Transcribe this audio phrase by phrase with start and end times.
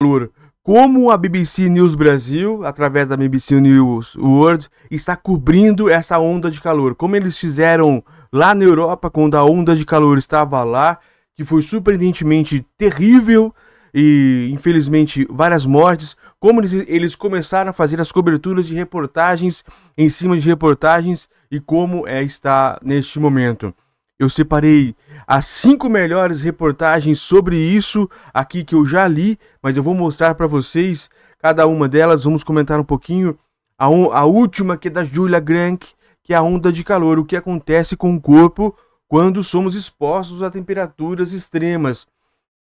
[0.00, 0.30] calor.
[0.62, 6.60] Como a BBC News Brasil, através da BBC News World, está cobrindo essa onda de
[6.60, 6.94] calor.
[6.94, 8.02] Como eles fizeram
[8.32, 10.98] lá na Europa, quando a onda de calor estava lá,
[11.34, 13.54] que foi surpreendentemente terrível
[13.92, 16.16] e infelizmente várias mortes.
[16.38, 19.62] Como eles, eles começaram a fazer as coberturas de reportagens
[19.98, 23.74] em cima de reportagens e como é está neste momento.
[24.20, 24.94] Eu separei
[25.26, 30.34] as cinco melhores reportagens sobre isso aqui que eu já li, mas eu vou mostrar
[30.34, 31.08] para vocês
[31.38, 32.24] cada uma delas.
[32.24, 33.38] Vamos comentar um pouquinho.
[33.78, 35.86] A, a última que é da Julia Grank,
[36.22, 38.76] que é a onda de calor, o que acontece com o corpo
[39.08, 42.06] quando somos expostos a temperaturas extremas.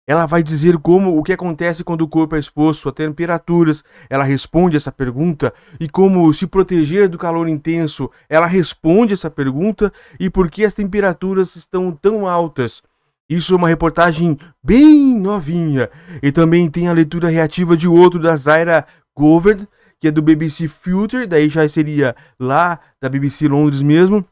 [0.10, 3.84] Ela vai dizer como o que acontece quando o corpo é exposto a temperaturas.
[4.10, 8.10] Ela responde essa pergunta e como se proteger do calor intenso.
[8.28, 12.82] Ela responde essa pergunta e por que as temperaturas estão tão altas.
[13.30, 15.92] Isso é uma reportagem bem novinha.
[16.24, 19.68] E também tem a leitura reativa de outro da Zaira Govern,
[20.02, 24.26] que é do BBC Filter, daí já seria lá da BBC Londres mesmo.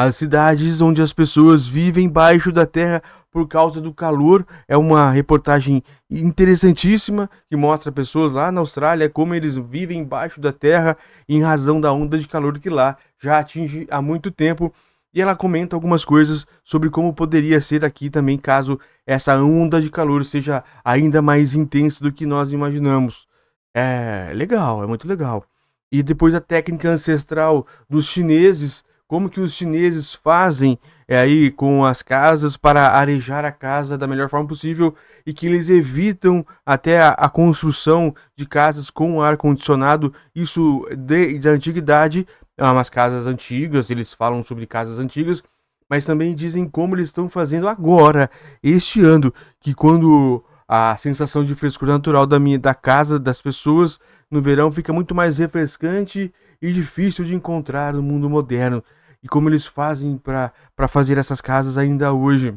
[0.00, 4.46] As cidades onde as pessoas vivem embaixo da terra por causa do calor.
[4.68, 10.52] É uma reportagem interessantíssima que mostra pessoas lá na Austrália como eles vivem embaixo da
[10.52, 10.96] terra
[11.28, 14.72] em razão da onda de calor que lá já atinge há muito tempo.
[15.12, 19.90] E ela comenta algumas coisas sobre como poderia ser aqui também caso essa onda de
[19.90, 23.26] calor seja ainda mais intensa do que nós imaginamos.
[23.74, 25.44] É legal, é muito legal.
[25.90, 30.78] E depois a técnica ancestral dos chineses como que os chineses fazem
[31.08, 35.46] é, aí com as casas para arejar a casa da melhor forma possível e que
[35.46, 42.28] eles evitam até a, a construção de casas com ar condicionado, isso de, de antiguidade,
[42.58, 45.42] umas casas antigas, eles falam sobre casas antigas,
[45.88, 48.30] mas também dizem como eles estão fazendo agora,
[48.62, 53.98] este ano, que quando a sensação de frescura natural da minha da casa das pessoas
[54.30, 58.84] no verão fica muito mais refrescante e difícil de encontrar no mundo moderno
[59.22, 62.54] e como eles fazem para fazer essas casas ainda hoje.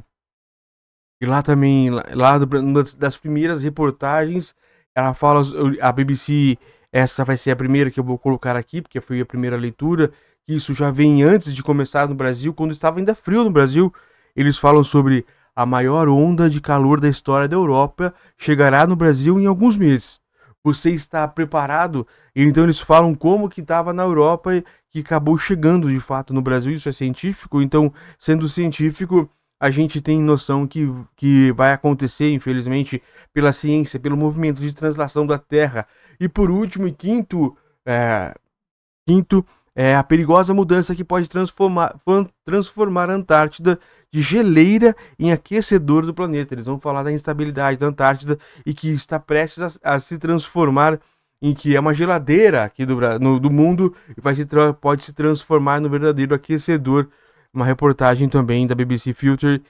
[1.22, 2.38] E lá também, lá
[2.97, 4.56] das primeiras reportagens,
[4.96, 5.41] ela fala,
[5.81, 6.58] a BBC,
[6.91, 10.12] essa vai ser a primeira que eu vou colocar aqui, porque foi a primeira leitura,
[10.46, 13.94] que isso já vem antes de começar no Brasil, quando estava ainda frio no Brasil.
[14.35, 15.25] Eles falam sobre
[15.56, 20.21] a maior onda de calor da história da Europa chegará no Brasil em alguns meses.
[20.63, 22.07] Você está preparado?
[22.35, 26.41] Então eles falam como que estava na Europa e que acabou chegando de fato no
[26.41, 26.73] Brasil.
[26.73, 27.61] Isso é científico.
[27.61, 29.29] Então, sendo científico,
[29.59, 33.01] a gente tem noção que, que vai acontecer, infelizmente,
[33.31, 35.88] pela ciência, pelo movimento de translação da Terra.
[36.19, 37.55] E por último e quinto,
[37.85, 38.33] é,
[39.07, 39.45] quinto
[39.75, 41.95] é a perigosa mudança que pode transformar,
[42.43, 43.79] transformar a Antártida
[44.11, 46.53] de geleira em aquecedor do planeta.
[46.53, 50.99] Eles vão falar da instabilidade da Antártida e que está prestes a, a se transformar
[51.41, 54.45] em que é uma geladeira aqui do, no, do mundo e vai se
[54.79, 57.07] pode se transformar no verdadeiro aquecedor.
[57.53, 59.61] Uma reportagem também da BBC Filter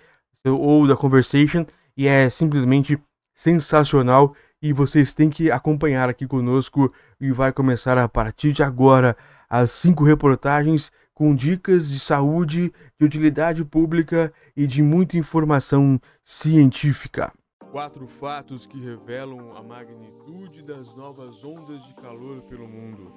[0.46, 1.66] ou da Conversation
[1.96, 3.00] e é simplesmente
[3.34, 9.16] sensacional e vocês têm que acompanhar aqui conosco e vai começar a partir de agora
[9.50, 17.34] as cinco reportagens com dicas de saúde, de utilidade pública e de muita informação científica.
[17.72, 23.14] Quatro fatos que revelam a magnitude das novas ondas de calor pelo mundo.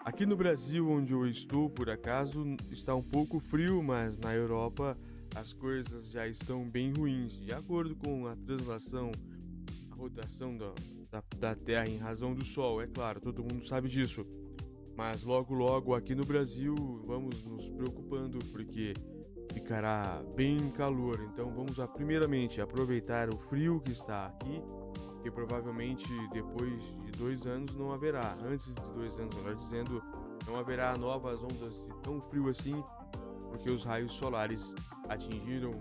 [0.00, 4.96] Aqui no Brasil, onde eu estou, por acaso, está um pouco frio, mas na Europa
[5.34, 7.32] as coisas já estão bem ruins.
[7.40, 9.10] De acordo com a translação,
[9.90, 10.72] a rotação da,
[11.10, 14.24] da, da Terra em razão do Sol, é claro, todo mundo sabe disso.
[14.96, 16.74] Mas logo logo aqui no Brasil
[17.04, 18.94] vamos nos preocupando porque
[19.52, 21.20] ficará bem calor.
[21.32, 24.62] Então vamos a, primeiramente aproveitar o frio que está aqui,
[25.22, 28.36] que provavelmente depois de dois anos não haverá.
[28.42, 30.02] Antes de dois anos, melhor dizendo,
[30.46, 32.82] não haverá novas ondas de tão frio assim,
[33.50, 34.74] porque os raios solares
[35.08, 35.72] atingiram.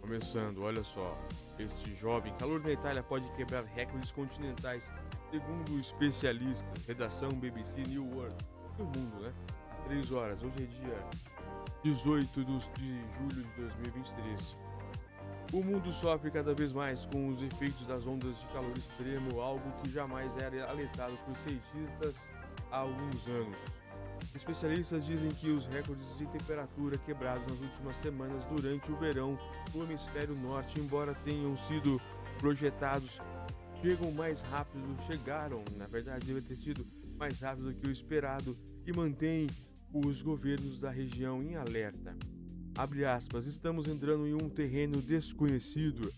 [0.00, 1.16] Começando, olha só,
[1.58, 4.90] este jovem calor na Itália pode quebrar recordes continentais,
[5.32, 6.86] segundo especialistas.
[6.86, 8.36] Redação BBC New World.
[8.76, 9.32] Do mundo, né?
[9.70, 10.38] Há três horas.
[10.42, 11.04] Hoje é dia
[11.82, 14.56] 18 de julho de 2023.
[15.54, 19.72] O mundo sofre cada vez mais com os efeitos das ondas de calor extremo, algo
[19.82, 22.14] que jamais era alertado por cientistas
[22.70, 23.56] há alguns anos.
[24.34, 29.38] Especialistas dizem que os recordes de temperatura quebrados nas últimas semanas durante o verão
[29.74, 32.00] no hemisfério norte, embora tenham sido
[32.38, 33.20] projetados,
[33.82, 36.86] chegam mais rápido, chegaram, na verdade, deve ter sido
[37.18, 38.56] mais rápido do que o esperado
[38.86, 39.48] e mantêm
[39.92, 42.16] os governos da região em alerta.
[42.78, 46.10] Abre aspas, estamos entrando em um terreno desconhecido,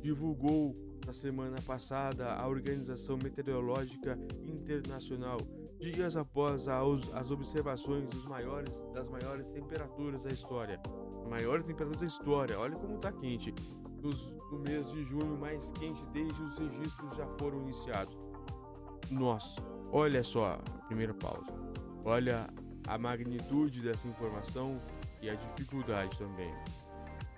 [0.00, 0.72] divulgou
[1.06, 5.38] Na semana passada, a Organização Meteorológica Internacional,
[5.80, 10.78] dias após as observações dos maiores, das maiores temperaturas da história,
[11.26, 13.54] maiores temperaturas da história, olha como está quente,
[14.02, 18.16] no mês de junho mais quente desde os registros já foram iniciados.
[19.10, 19.60] Nossa,
[19.92, 21.52] olha só, primeira pausa.
[22.04, 22.48] Olha
[22.86, 24.80] a magnitude dessa informação
[25.20, 26.52] e a dificuldade também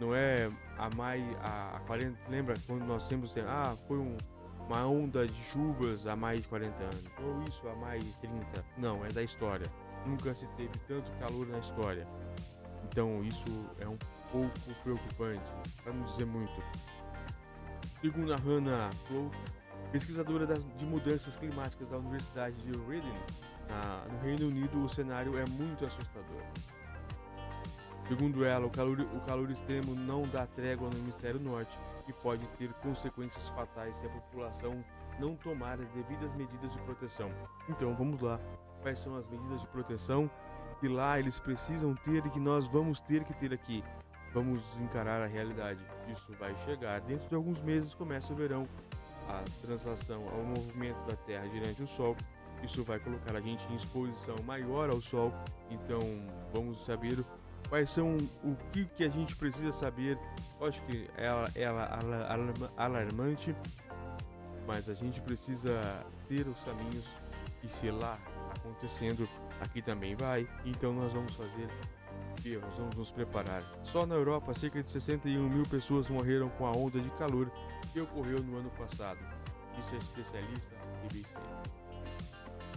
[0.00, 4.16] não é a mais a, a 40, lembra quando nós temos ah, foi um,
[4.66, 8.64] uma onda de chuvas há mais de 40 anos, ou isso há mais de 30.
[8.78, 9.66] Não, é da história.
[10.06, 12.08] Nunca se teve tanto calor na história.
[12.84, 13.44] Então isso
[13.78, 13.98] é um
[14.30, 14.50] pouco
[14.82, 15.50] preocupante,
[15.82, 16.62] para não dizer muito.
[18.00, 19.30] Segundo a Hannah Flow,
[19.92, 23.14] pesquisadora das, de mudanças climáticas da Universidade de Reading,
[23.68, 26.42] na, no Reino Unido, o cenário é muito assustador.
[28.08, 31.78] Segundo ela, o calor, o calor extremo não dá trégua no hemisfério norte
[32.08, 34.84] e pode ter consequências fatais se a população
[35.20, 37.30] não tomar as devidas medidas de proteção.
[37.68, 38.40] Então vamos lá.
[38.82, 40.28] Quais são as medidas de proteção
[40.80, 43.84] que lá eles precisam ter e que nós vamos ter que ter aqui?
[44.32, 45.80] Vamos encarar a realidade.
[46.08, 47.00] Isso vai chegar.
[47.00, 48.66] Dentro de alguns meses começa o verão.
[49.28, 52.16] A translação ao movimento da Terra durante o Sol.
[52.62, 55.32] Isso vai colocar a gente em exposição maior ao Sol.
[55.70, 56.00] Então
[56.52, 57.16] vamos saber
[57.68, 60.18] quais são o que, que a gente precisa saber.
[60.60, 61.64] Acho que ela é
[62.76, 63.54] alarmante,
[64.66, 65.80] mas a gente precisa
[66.28, 67.04] ter os caminhos
[67.62, 68.18] e se lá
[68.56, 69.28] acontecendo,
[69.60, 70.48] aqui também vai.
[70.64, 71.68] Então nós vamos fazer
[72.76, 73.62] vamos nos preparar.
[73.84, 77.50] Só na Europa, cerca de 61 mil pessoas morreram com a onda de calor
[77.92, 79.18] que ocorreu no ano passado,
[79.76, 81.79] disse a especialista BBC.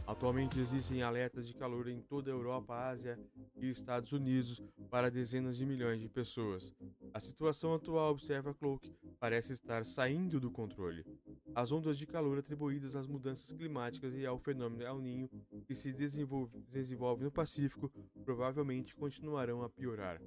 [0.06, 3.18] Atualmente existem alertas de calor em toda a Europa, Ásia
[3.56, 6.74] e Estados Unidos para dezenas de milhões de pessoas.
[7.14, 11.06] A situação atual, observa Cloak, parece estar saindo do controle.
[11.56, 15.30] As ondas de calor atribuídas às mudanças climáticas e ao fenômeno El Ninho
[15.66, 17.90] que se desenvolve, desenvolve no Pacífico
[18.26, 20.22] provavelmente continuarão a piorar.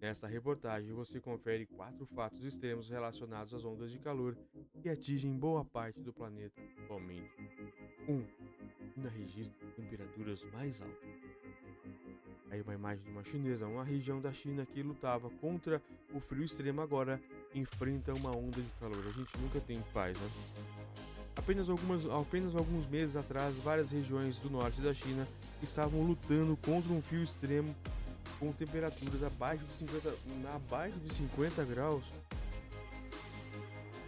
[0.00, 4.36] Nesta reportagem você confere quatro fatos extremos relacionados às ondas de calor
[4.80, 7.30] que atingem boa parte do planeta atualmente.
[8.08, 8.12] 1.
[8.12, 8.26] Um,
[9.02, 11.08] China registra temperaturas mais altas.
[12.50, 15.80] Aí uma imagem de uma chinesa, uma região da China que lutava contra
[16.12, 17.20] o frio extremo agora
[17.54, 18.98] enfrenta uma onda de calor.
[18.98, 20.30] A gente nunca tem paz, né?
[21.34, 25.26] Apenas, algumas, apenas alguns meses atrás, várias regiões do norte da China
[25.62, 27.74] estavam lutando contra um frio extremo
[28.38, 30.14] com temperaturas abaixo de 50,
[30.54, 32.04] abaixo de 50 graus.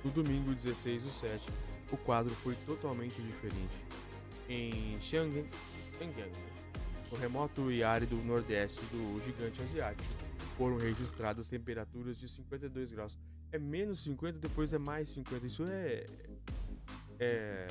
[0.04, 1.48] No domingo 16 do 7,
[1.90, 3.83] o quadro foi totalmente diferente
[4.48, 5.48] em Xiangyang,
[7.10, 10.08] no remoto e árido nordeste do gigante asiático,
[10.56, 13.18] foram registradas temperaturas de 52 graus.
[13.52, 15.46] É menos 50, depois é mais 50.
[15.46, 16.04] Isso é,
[17.18, 17.68] é,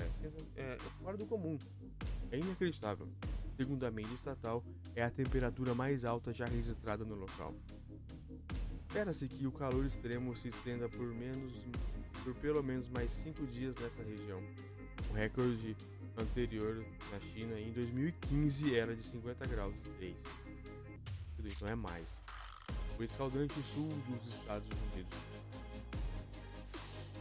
[0.56, 1.58] é, é fora do comum.
[2.32, 3.08] É inacreditável.
[3.58, 4.64] Segundo a mídia estatal,
[4.96, 7.54] é a temperatura mais alta já registrada no local.
[8.88, 11.54] Espera-se que o calor extremo se estenda por, menos,
[12.24, 14.42] por pelo menos mais 5 dias nessa região.
[15.10, 15.76] O recorde
[16.18, 20.16] anterior na China em 2015 era de 50 graus e 3.
[21.36, 22.18] Tudo isso é mais.
[22.98, 25.18] O escaldante sul dos Estados Unidos.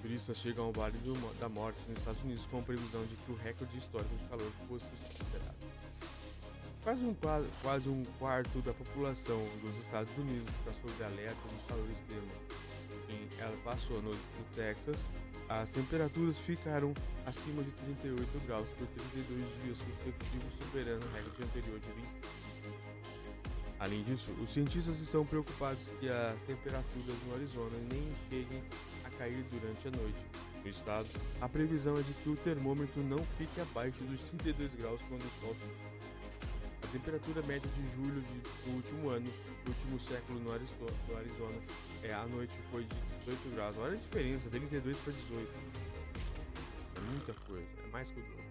[0.03, 0.99] Turistas chegam ao Vale
[1.39, 4.53] da Morte nos Estados Unidos com a previsão de que o recorde histórico de calor
[4.69, 4.85] fosse
[5.17, 5.57] superado.
[6.83, 7.15] Quase um,
[7.63, 12.33] quase um quarto da população dos Estados Unidos está sob alerta de calor extremo.
[13.13, 14.99] Em El Paso, no, no Texas,
[15.49, 16.95] as temperaturas ficaram
[17.27, 22.53] acima de 38 graus por 32 dias consecutivos, superando a regra anterior de 20.
[23.79, 28.63] Além disso, os cientistas estão preocupados que as temperaturas no Arizona nem cheguem
[29.05, 30.21] a cair durante a noite.
[30.65, 31.09] No estado,
[31.41, 35.41] a previsão é de que o termômetro não fique abaixo dos 32 graus quando o
[35.41, 35.57] sol
[36.93, 39.27] temperatura média de julho de, do último ano,
[39.65, 41.59] do último século no Arizona,
[42.03, 43.79] é, a noite foi de 18 graus.
[43.79, 45.51] Olha a diferença, 32 para 18.
[46.97, 48.43] É muita coisa, é mais que o dobro.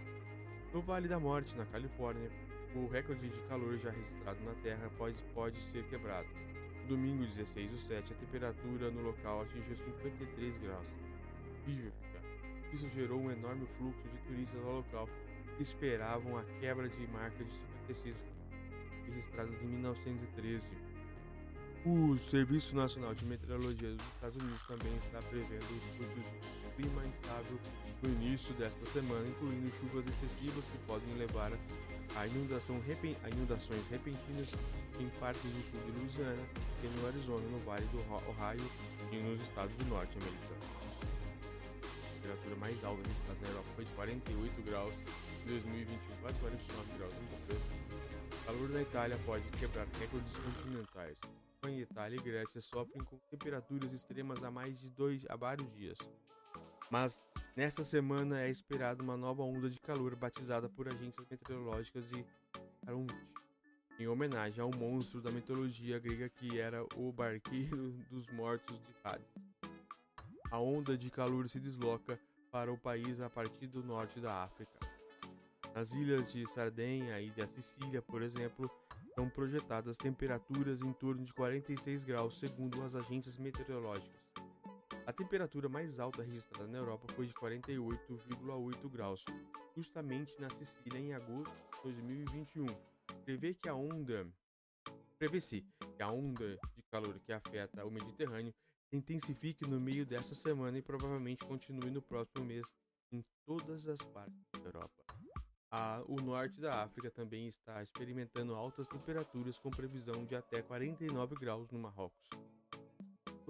[0.74, 2.31] No Vale da Morte, na Califórnia,
[2.75, 6.27] o recorde de calor já registrado na Terra pode, pode ser quebrado.
[6.81, 10.88] No domingo 16 do 7, a temperatura no local atingiu 53 graus.
[12.74, 15.07] Isso gerou um enorme fluxo de turistas ao local
[15.57, 18.15] que esperavam a quebra de marca de 56
[19.05, 20.91] registradas em 1913.
[21.83, 25.65] O Serviço Nacional de Meteorologia dos Estados Unidos também está prevendo
[25.98, 26.24] fluxos
[26.62, 27.57] de clima instável
[28.03, 31.51] no início desta semana, incluindo chuvas excessivas que podem levar
[32.15, 32.79] a, inundação,
[33.24, 34.53] a inundações repentinas
[35.00, 36.43] em partes do sul de Louisiana
[36.83, 38.69] e no Arizona, no Vale do Ohio
[39.12, 40.62] e nos estados do norte americano.
[42.13, 44.93] temperatura mais alta registrada na Europa foi de 48 graus
[45.45, 47.13] em 2021, quase 49 graus.
[47.13, 47.80] O
[48.51, 51.17] calor na Itália pode quebrar recordes continentais.
[51.53, 55.98] Espanha, Itália e Grécia sofrem com temperaturas extremas há mais de dois há vários dias.
[56.89, 57.17] Mas
[57.55, 62.25] nesta semana é esperada uma nova onda de calor batizada por agências meteorológicas de
[62.86, 63.13] Arunt,
[63.98, 69.34] em homenagem ao monstro da mitologia grega que era o barqueiro dos mortos de Hades.
[70.51, 72.20] A onda de calor se desloca
[72.51, 74.90] para o país a partir do norte da África.
[75.74, 78.70] Nas ilhas de Sardenha e da Sicília, por exemplo,
[79.16, 84.22] são projetadas temperaturas em torno de 46 graus, segundo as agências meteorológicas.
[85.06, 89.24] A temperatura mais alta registrada na Europa foi de 48,8 graus,
[89.75, 92.66] justamente na Sicília em agosto de 2021.
[93.25, 94.28] Prevê que a onda
[95.18, 95.63] prevê-se
[95.96, 98.54] que a onda de calor que afeta o Mediterrâneo
[98.92, 102.66] intensifique no meio dessa semana e provavelmente continue no próximo mês
[103.12, 105.00] em todas as partes da Europa.
[105.72, 111.36] A, o norte da África também está experimentando altas temperaturas com previsão de até 49
[111.36, 112.30] graus no Marrocos.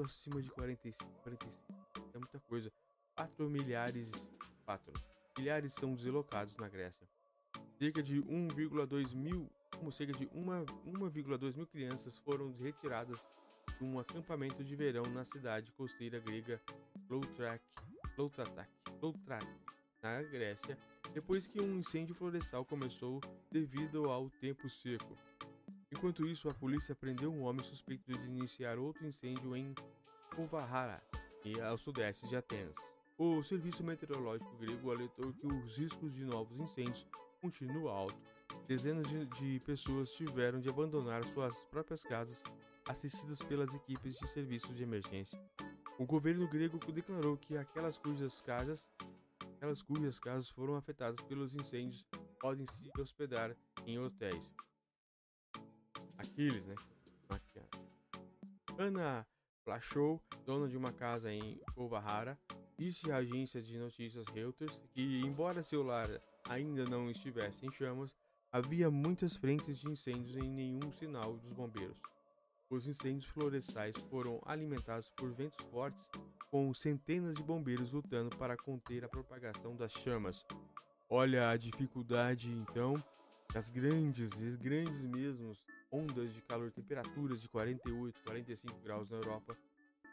[0.06, 1.82] Acima de 45, 45
[2.14, 2.72] é muita coisa.
[3.16, 4.12] 4 milhares,
[4.66, 4.94] 4
[5.38, 7.08] milhares são deslocados na Grécia.
[7.80, 13.20] Cerca de 1,2 mil, como cerca de 1,2 mil crianças foram retiradas
[13.80, 16.62] de um acampamento de verão na cidade costeira grega
[17.10, 17.64] Loutrac,
[18.16, 18.70] Loutratak,
[19.02, 19.48] Loutrac,
[20.02, 20.78] na Grécia,
[21.14, 23.20] depois que um incêndio florestal começou
[23.52, 25.18] devido ao tempo seco.
[25.92, 29.76] Enquanto isso, a polícia prendeu um homem suspeito de iniciar outro incêndio em
[30.36, 31.04] Kovahara,
[31.68, 32.76] ao sudeste de Atenas.
[33.18, 37.06] O serviço meteorológico grego alertou que os riscos de novos incêndios
[37.42, 38.18] continuam altos.
[38.68, 42.42] Dezenas de, de pessoas tiveram de abandonar suas próprias casas,
[42.88, 45.40] assistidas pelas equipes de serviços de emergência.
[46.00, 48.90] O governo grego declarou que aquelas cujas casas
[49.62, 52.04] aquelas cujas casas foram afetadas pelos incêndios
[52.40, 54.52] podem se hospedar em hotéis.
[56.18, 56.74] Aquiles, né?
[58.80, 59.24] Ana
[59.64, 62.40] Flachou, dona de uma casa em Ovahara,
[62.76, 66.10] disse à agência de notícias Reuters que, embora seu lar
[66.50, 68.16] ainda não estivesse em chamas,
[68.52, 71.98] havia muitas frentes de incêndios e nenhum sinal dos bombeiros.
[72.72, 76.08] Os incêndios florestais foram alimentados por ventos fortes
[76.50, 80.46] com centenas de bombeiros lutando para conter a propagação das chamas.
[81.10, 82.94] Olha a dificuldade então
[83.54, 85.52] das grandes, grandes mesmo
[85.92, 89.54] ondas de calor, temperaturas de 48, 45 graus na Europa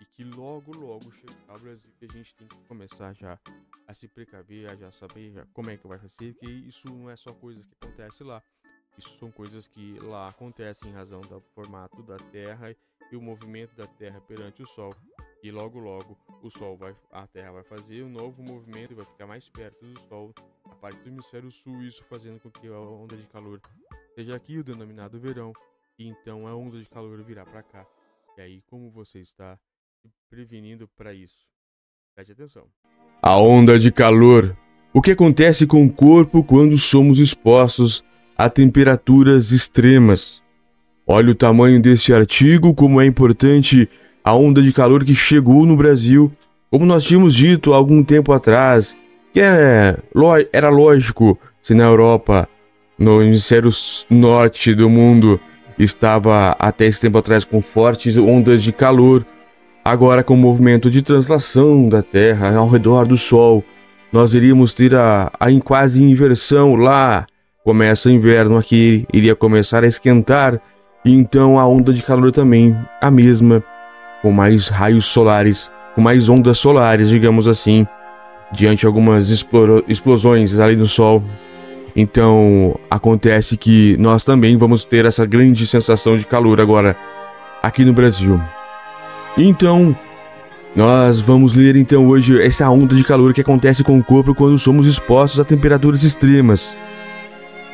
[0.01, 3.39] e que logo, logo chegar ao Brasil que a gente tem que começar já
[3.87, 7.09] a se precaver, a já saber já como é que vai ser, porque isso não
[7.09, 8.43] é só coisa que acontece lá,
[8.99, 12.75] isso são coisas que lá acontecem em razão do formato da Terra
[13.11, 14.93] e o movimento da Terra perante o Sol.
[15.43, 19.05] E logo logo o Sol vai, a Terra vai fazer um novo movimento e vai
[19.05, 22.79] ficar mais perto do Sol, a parte do hemisfério sul, isso fazendo com que a
[22.81, 23.61] onda de calor
[24.17, 25.53] seja aqui o denominado verão,
[25.97, 27.87] e então a onda de calor virá para cá.
[28.37, 29.57] E aí, como você está
[30.03, 31.47] se prevenindo para isso?
[32.15, 32.67] Preste atenção.
[33.23, 34.57] A onda de calor.
[34.93, 38.03] O que acontece com o corpo quando somos expostos
[38.39, 40.41] a temperaturas extremas?
[41.05, 43.89] Olha o tamanho desse artigo, como é importante
[44.23, 46.31] a onda de calor que chegou no Brasil,
[46.71, 48.97] como nós tínhamos dito há algum tempo atrás,
[49.33, 49.97] que é,
[50.53, 52.49] era lógico se na Europa,
[52.99, 53.71] no hemisfério
[54.09, 55.41] norte do mundo,
[55.79, 59.27] estava até esse tempo atrás com fortes ondas de calor,
[59.85, 63.65] agora com o movimento de translação da Terra ao redor do Sol,
[64.13, 67.27] nós iríamos ter a, a quase inversão lá.
[67.69, 70.59] Começa inverno aqui, iria começar a esquentar,
[71.05, 73.63] e então a onda de calor também a mesma
[74.23, 77.87] com mais raios solares, com mais ondas solares, digamos assim,
[78.51, 79.29] diante de algumas
[79.87, 81.23] explosões ali no Sol.
[81.95, 86.97] Então acontece que nós também vamos ter essa grande sensação de calor agora
[87.63, 88.41] aqui no Brasil.
[89.37, 89.95] Então
[90.75, 94.59] nós vamos ler então hoje essa onda de calor que acontece com o corpo quando
[94.59, 96.75] somos expostos a temperaturas extremas.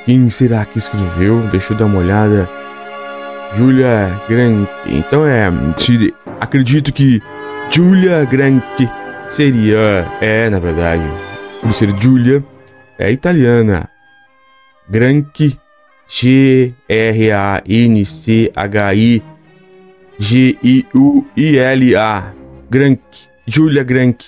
[0.04, 1.40] Quem será que escreveu?
[1.50, 2.48] Deixa eu dar uma olhada.
[3.56, 4.68] Julia Grank.
[4.86, 5.50] Então é.
[6.40, 7.22] acredito que
[7.70, 8.88] Julia Grank
[9.30, 10.06] seria.
[10.20, 11.04] É, na verdade.
[11.60, 12.44] Por ser Julia,
[12.98, 13.88] é italiana.
[16.06, 16.82] G-R-A-N-C-H-I.
[20.18, 21.14] G-I-U-I-L-A.
[22.70, 23.00] Grank.
[23.46, 24.26] Julia Grank.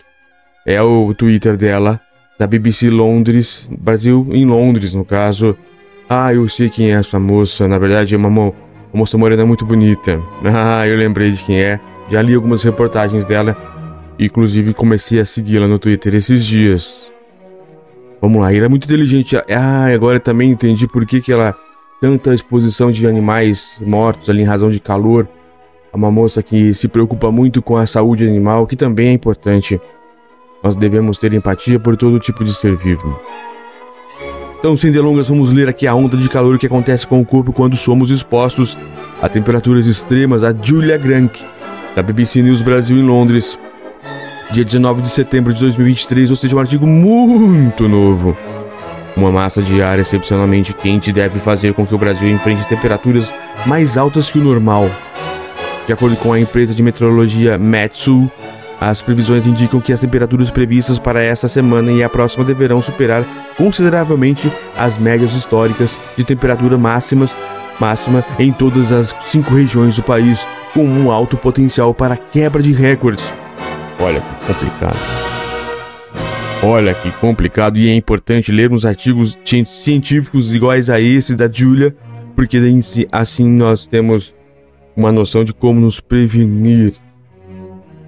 [0.65, 2.01] É o Twitter dela.
[2.39, 3.69] Da BBC Londres.
[3.79, 5.57] Brasil em Londres, no caso.
[6.09, 7.67] Ah, eu sei quem é essa moça.
[7.67, 8.53] Na verdade, é uma uma
[8.93, 10.21] moça morena muito bonita.
[10.45, 11.81] Ah, eu lembrei de quem é.
[12.11, 13.57] Já li algumas reportagens dela.
[14.19, 17.11] Inclusive comecei a segui-la no Twitter esses dias.
[18.21, 19.37] Vamos lá, ela é muito inteligente.
[19.37, 21.55] Ah, agora também entendi por que, que ela.
[22.01, 25.27] Tanta exposição de animais mortos ali em razão de calor.
[25.93, 29.81] É uma moça que se preocupa muito com a saúde animal, que também é importante.
[30.67, 33.21] Nós devemos ter empatia por todo tipo de ser vivo.
[34.59, 37.53] Então, sem delongas, vamos ler aqui a onda de calor que acontece com o corpo
[37.53, 38.77] quando somos expostos
[39.23, 40.43] a temperaturas extremas.
[40.43, 41.41] A Julia Grank,
[41.95, 43.57] da BBC News Brasil em Londres,
[44.51, 48.37] dia 19 de setembro de 2023, ou seja, um artigo muito novo.
[49.17, 53.33] Uma massa de ar excepcionalmente quente deve fazer com que o Brasil enfrente temperaturas
[53.67, 54.91] mais altas que o normal.
[55.87, 58.29] De acordo com a empresa de meteorologia Metsu,
[58.81, 63.25] as previsões indicam que as temperaturas previstas para esta semana e a próxima deverão superar
[63.57, 67.35] consideravelmente as médias históricas de temperatura máximas,
[67.81, 72.73] máxima em todas as cinco regiões do país, com um alto potencial para quebra de
[72.73, 73.25] recordes.
[73.99, 74.97] Olha que complicado.
[76.63, 81.97] Olha que complicado e é importante lermos artigos científicos iguais a esse da Julia,
[82.35, 82.59] porque
[83.11, 84.35] assim nós temos
[84.95, 86.95] uma noção de como nos prevenir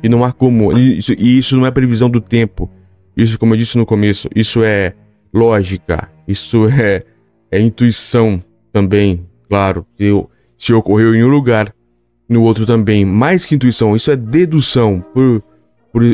[0.02, 0.76] e não há como.
[0.76, 2.70] Isso, e isso não é previsão do tempo.
[3.16, 4.94] Isso, como eu disse no começo, isso é
[5.32, 6.08] lógica.
[6.26, 7.04] Isso é,
[7.50, 9.26] é intuição também.
[9.48, 10.04] Claro, se,
[10.56, 11.74] se ocorreu em um lugar,
[12.28, 13.04] no outro também.
[13.04, 15.42] Mais que intuição, isso é dedução por,
[15.92, 16.04] por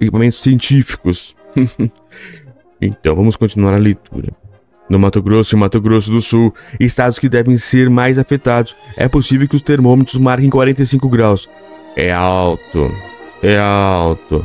[0.00, 1.34] equipamentos científicos.
[2.80, 4.32] então, vamos continuar a leitura.
[4.88, 9.08] No Mato Grosso e Mato Grosso do Sul, estados que devem ser mais afetados, é
[9.08, 11.48] possível que os termômetros marquem 45 graus.
[11.96, 12.90] É alto
[13.44, 14.44] é alto.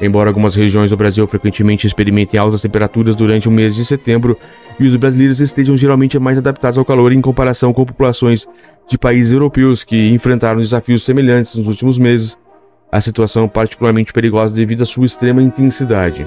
[0.00, 4.36] Embora algumas regiões do Brasil frequentemente experimentem altas temperaturas durante o mês de setembro,
[4.80, 8.48] e os brasileiros estejam geralmente mais adaptados ao calor em comparação com populações
[8.88, 12.36] de países europeus que enfrentaram desafios semelhantes nos últimos meses,
[12.90, 16.26] a situação é particularmente perigosa devido à sua extrema intensidade.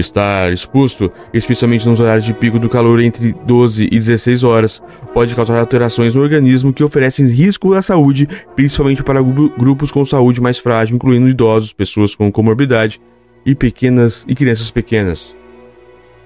[0.00, 5.34] Estar exposto, especialmente nos horários de pico do calor entre 12 e 16 horas, pode
[5.34, 10.58] causar alterações no organismo que oferecem risco à saúde, principalmente para grupos com saúde mais
[10.58, 13.00] frágil, incluindo idosos, pessoas com comorbidade
[13.44, 15.36] e pequenas e crianças pequenas.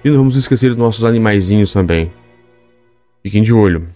[0.03, 2.11] E não vamos esquecer dos nossos animaizinhos também.
[3.23, 3.87] Fiquem de olho.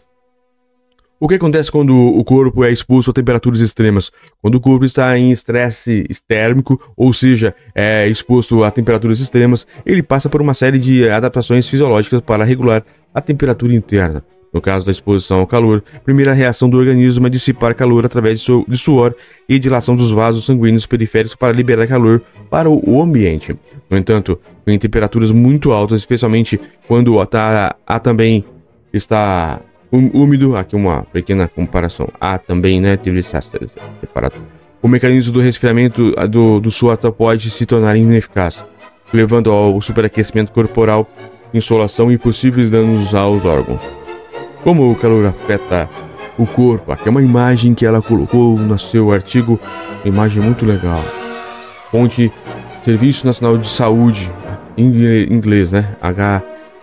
[1.22, 4.10] O que acontece quando o corpo é exposto a temperaturas extremas?
[4.42, 10.02] Quando o corpo está em estresse térmico, ou seja, é exposto a temperaturas extremas, ele
[10.02, 14.24] passa por uma série de adaptações fisiológicas para regular a temperatura interna.
[14.54, 18.40] No caso da exposição ao calor, a primeira reação do organismo é dissipar calor através
[18.40, 19.14] de suor
[19.48, 23.54] e dilação dos vasos sanguíneos periféricos para liberar calor para o ambiente.
[23.90, 28.46] No entanto, em temperaturas muito altas, especialmente quando há, há também
[28.94, 29.60] está
[29.92, 32.08] úmido, aqui uma pequena comparação.
[32.20, 34.36] Há também, né, teve separado.
[34.82, 38.64] O mecanismo do resfriamento do, do suor pode se tornar ineficaz,
[39.14, 41.10] levando ao superaquecimento corporal,
[41.54, 43.82] insolação e possíveis danos aos órgãos.
[44.64, 45.90] Como o calor afeta
[46.38, 49.60] o corpo, aqui é uma imagem que ela colocou no seu artigo,
[50.06, 51.04] imagem muito legal.
[51.92, 52.32] Fonte
[52.86, 54.32] Serviço Nacional de Saúde,
[54.78, 55.96] em inglês, né?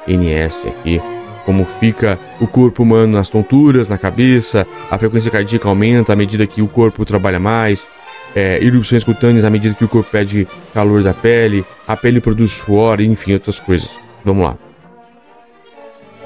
[0.07, 1.01] HNS aqui
[1.46, 6.44] como fica o corpo humano nas tonturas, na cabeça, a frequência cardíaca aumenta à medida
[6.44, 7.87] que o corpo trabalha mais,
[8.35, 12.50] é, erupções cutâneas à medida que o corpo perde calor da pele, a pele produz
[12.50, 13.88] suor, enfim, outras coisas.
[14.24, 14.56] Vamos lá.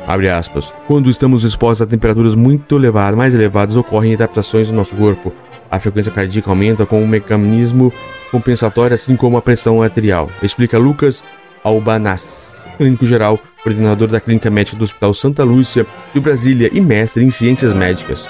[0.06, 0.72] Abre aspas.
[0.86, 5.32] Quando estamos expostos a temperaturas muito elevadas, mais elevadas, ocorrem adaptações no nosso corpo.
[5.70, 7.92] A frequência cardíaca aumenta com um mecanismo
[8.30, 10.30] compensatório, assim como a pressão arterial.
[10.42, 11.22] Explica Lucas
[11.62, 17.24] Albanas, clínico geral coordenador da Clínica Médica do Hospital Santa Lúcia de Brasília e mestre
[17.24, 18.26] em Ciências Médicas.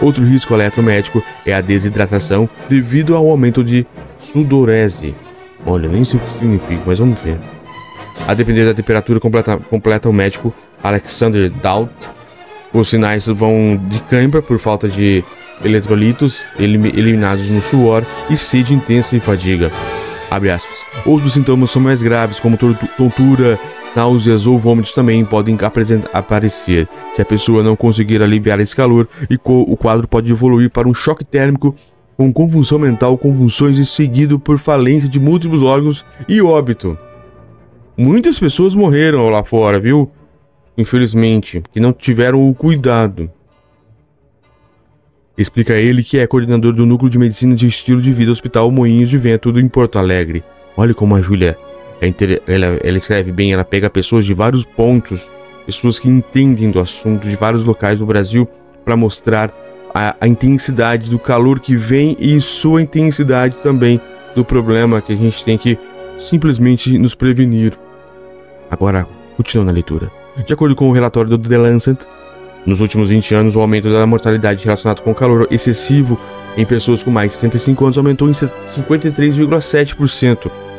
[0.00, 3.86] Outro risco eletromédico é a desidratação devido ao aumento de
[4.18, 5.14] sudorese.
[5.66, 7.38] Olha, nem sei o que significa, mas vamos ver.
[8.26, 11.92] A depender da temperatura completa, completa o médico Alexander Daut.
[12.72, 15.24] Os sinais vão de cãibra por falta de
[15.64, 19.70] eletrolitos eliminados no suor e sede intensa e fadiga.
[21.04, 23.58] Outros sintomas são mais graves, como tontura,
[23.94, 25.58] Náuseas ou vômitos também podem
[26.12, 26.88] aparecer.
[27.14, 29.08] Se a pessoa não conseguir aliviar esse calor,
[29.44, 31.74] o quadro pode evoluir para um choque térmico
[32.16, 36.96] com convulsão mental, convulsões e seguido por falência de múltiplos órgãos e óbito.
[37.96, 40.10] Muitas pessoas morreram lá fora, viu?
[40.76, 43.30] Infelizmente, que não tiveram o cuidado.
[45.36, 49.08] Explica ele que é coordenador do Núcleo de Medicina de Estilo de Vida Hospital Moinhos
[49.08, 50.44] de Vento em Porto Alegre.
[50.76, 51.56] Olha como a Júlia
[52.00, 55.28] ela, ela escreve bem, ela pega pessoas de vários pontos,
[55.66, 58.48] pessoas que entendem do assunto de vários locais do Brasil
[58.84, 59.52] para mostrar
[59.94, 64.00] a, a, intensidade do calor que vem e sua intensidade também
[64.34, 65.78] do problema que a gente tem que
[66.18, 67.78] simplesmente nos prevenir.
[68.70, 70.10] Agora, continuando na leitura.
[70.46, 71.98] De acordo com o relatório do The Lancet,
[72.64, 76.16] nos últimos 20 anos, o aumento da mortalidade relacionado com o calor excessivo
[76.56, 80.69] em pessoas com mais de 65 anos aumentou em 53,7%.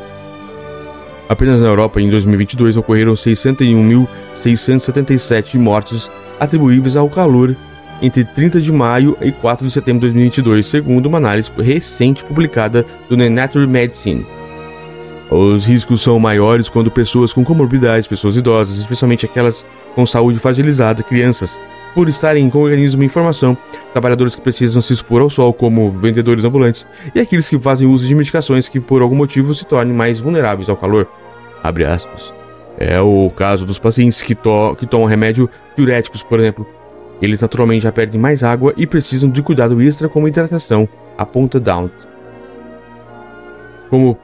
[1.31, 7.55] Apenas na Europa, em 2022, ocorreram 61.677 mortes atribuíveis ao calor
[8.01, 12.85] entre 30 de maio e 4 de setembro de 2022, segundo uma análise recente publicada
[13.07, 14.25] do Nature Medicine.
[15.29, 19.65] Os riscos são maiores quando pessoas com comorbidades, pessoas idosas, especialmente aquelas
[19.95, 21.57] com saúde fragilizada, crianças,
[21.95, 23.57] por estarem com o organismo em formação,
[23.93, 28.05] trabalhadores que precisam se expor ao sol, como vendedores ambulantes, e aqueles que fazem uso
[28.05, 31.07] de medicações que por algum motivo se tornem mais vulneráveis ao calor.
[32.77, 36.65] É o caso dos pacientes que, to que tomam remédio diuréticos, por exemplo,
[37.21, 41.91] eles naturalmente já perdem mais água e precisam de cuidado extra como hidratação, aponta Down.
[43.89, 44.17] Como,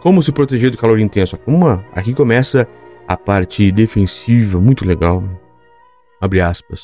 [0.00, 1.38] como se proteger do calor intenso?
[1.46, 2.66] Uma, aqui começa
[3.06, 5.22] a parte defensiva, muito legal.
[6.20, 6.82] Abre aspas.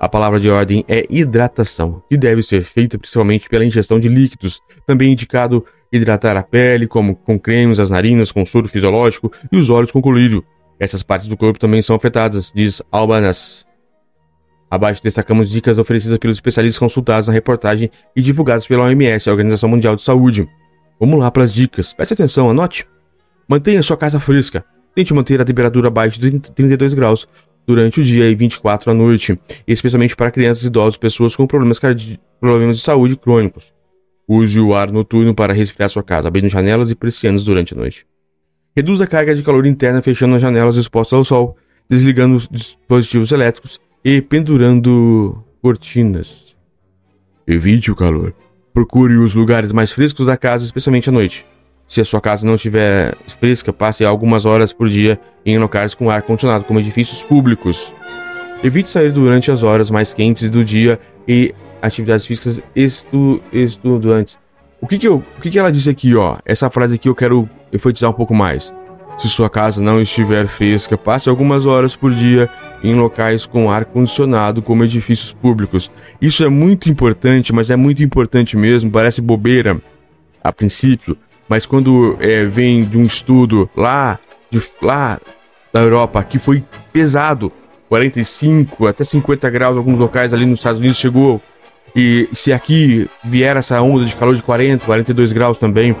[0.00, 4.62] A palavra de ordem é hidratação, que deve ser feita principalmente pela ingestão de líquidos,
[4.86, 9.70] também indicado hidratar a pele, como com cremes, as narinas com soro fisiológico e os
[9.70, 10.44] olhos com colírio.
[10.78, 13.66] Essas partes do corpo também são afetadas, diz Albanas.
[14.70, 19.68] Abaixo destacamos dicas oferecidas pelos especialistas consultados na reportagem e divulgadas pela OMS, a Organização
[19.68, 20.46] Mundial de Saúde.
[21.00, 21.94] Vamos lá para as dicas.
[21.94, 22.86] Preste atenção, anote.
[23.48, 24.64] Mantenha sua casa fresca.
[24.94, 27.26] Tente manter a temperatura abaixo de 32 graus
[27.66, 31.78] durante o dia e 24 à noite, especialmente para crianças, idosos e pessoas com problemas,
[32.40, 33.77] problemas de saúde crônicos.
[34.28, 38.06] Use o ar noturno para resfriar sua casa, abrindo janelas e persianas durante a noite.
[38.76, 41.56] Reduza a carga de calor interna fechando as janelas expostas ao sol,
[41.88, 46.54] desligando os dispositivos elétricos e pendurando cortinas.
[47.46, 48.34] Evite o calor.
[48.74, 51.46] Procure os lugares mais frescos da casa, especialmente à noite.
[51.86, 56.10] Se a sua casa não estiver fresca, passe algumas horas por dia em locais com
[56.10, 57.90] ar condicionado, como edifícios públicos.
[58.62, 64.38] Evite sair durante as horas mais quentes do dia e atividades físicas estu estudantes.
[64.80, 66.36] O que que, eu, o que que ela disse aqui, ó?
[66.44, 68.72] Essa frase aqui eu quero enfatizar um pouco mais.
[69.18, 72.48] Se sua casa não estiver fresca, passe algumas horas por dia
[72.84, 75.90] em locais com ar condicionado, como edifícios públicos.
[76.22, 78.88] Isso é muito importante, mas é muito importante mesmo.
[78.88, 79.80] Parece bobeira
[80.42, 81.16] a princípio,
[81.48, 85.20] mas quando é, vem de um estudo lá, de, lá
[85.72, 86.62] da Europa que foi
[86.92, 87.52] pesado,
[87.88, 91.42] 45 até 50 graus alguns locais ali nos Estados Unidos chegou.
[91.94, 95.96] E se aqui vier essa onda de calor de 40, 42 graus também,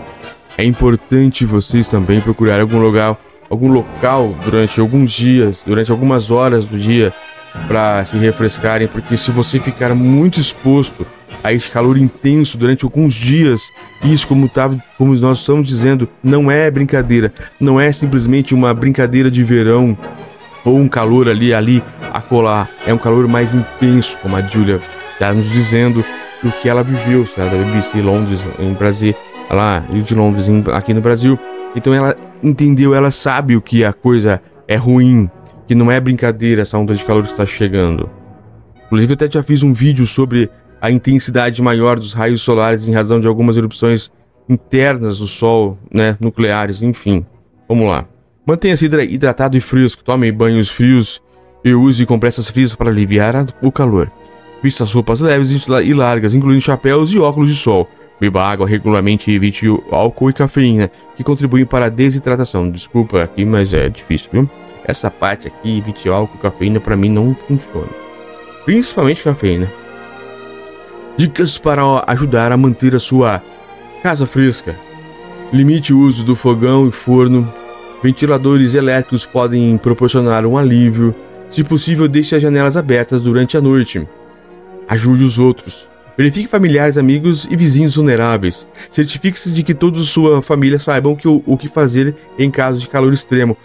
[0.56, 3.16] é importante vocês também procurarem algum lugar,
[3.48, 7.12] algum local durante alguns dias, durante algumas horas do dia,
[7.66, 11.06] para se refrescarem, porque se você ficar muito exposto
[11.42, 13.60] a esse calor intenso durante alguns dias,
[14.04, 19.30] isso, como, tá, como nós estamos dizendo, não é brincadeira, não é simplesmente uma brincadeira
[19.30, 19.96] de verão
[20.64, 24.80] ou um calor ali, ali, a colar, é um calor mais intenso, como a Julia
[25.18, 26.04] está nos dizendo
[26.42, 29.14] do que ela viveu, sabe, da BBC Londres, em Brasil
[29.50, 31.38] lá, Rio de Londres, aqui no Brasil.
[31.74, 35.30] Então ela entendeu, ela sabe o que a coisa é ruim,
[35.66, 38.08] que não é brincadeira essa onda de calor que está chegando.
[38.86, 40.50] Inclusive, eu até já fiz um vídeo sobre
[40.80, 44.10] a intensidade maior dos raios solares em razão de algumas erupções
[44.48, 47.26] internas do Sol, né, nucleares, enfim.
[47.68, 48.06] Vamos lá.
[48.46, 51.20] Mantenha-se hidratado e fresco, tome banhos frios
[51.62, 54.10] e use compressas frias para aliviar o calor.
[54.62, 57.88] Vista as roupas leves e largas, incluindo chapéus e óculos de sol.
[58.20, 62.68] Beba água regularmente e evite álcool e cafeína, que contribuem para a desidratação.
[62.68, 64.50] Desculpa aqui, mas é difícil, viu?
[64.84, 67.88] Essa parte aqui, evite álcool e cafeína, para mim não funciona.
[68.64, 69.70] Principalmente cafeína.
[71.16, 73.42] Dicas para ajudar a manter a sua
[74.02, 74.74] casa fresca.
[75.52, 77.52] Limite o uso do fogão e forno.
[78.02, 81.14] Ventiladores elétricos podem proporcionar um alívio.
[81.50, 84.06] Se possível, deixe as janelas abertas durante a noite.
[84.88, 85.86] Ajude os outros.
[86.16, 88.66] Verifique familiares, amigos e vizinhos vulneráveis.
[88.90, 92.88] Certifique-se de que todos sua família saibam que o, o que fazer em caso de
[92.88, 93.56] calor extremo.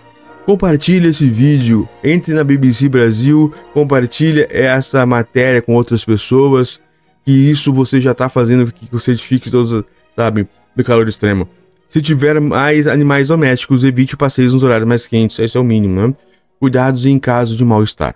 [0.45, 6.81] Compartilhe esse vídeo, entre na BBC Brasil, compartilhe essa matéria com outras pessoas,
[7.25, 9.83] que isso você já está fazendo que você certifique todos,
[10.15, 11.47] sabe, do calor extremo.
[11.87, 16.07] Se tiver mais animais domésticos, evite passeios nos horários mais quentes, esse é o mínimo,
[16.07, 16.13] né?
[16.59, 18.15] Cuidados em caso de mal-estar.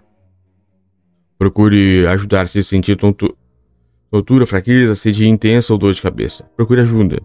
[1.37, 3.35] Procure ajudar se sentir tonto
[4.45, 6.45] fraqueza, sede intensa ou dor de cabeça.
[6.55, 7.21] Procure ajuda.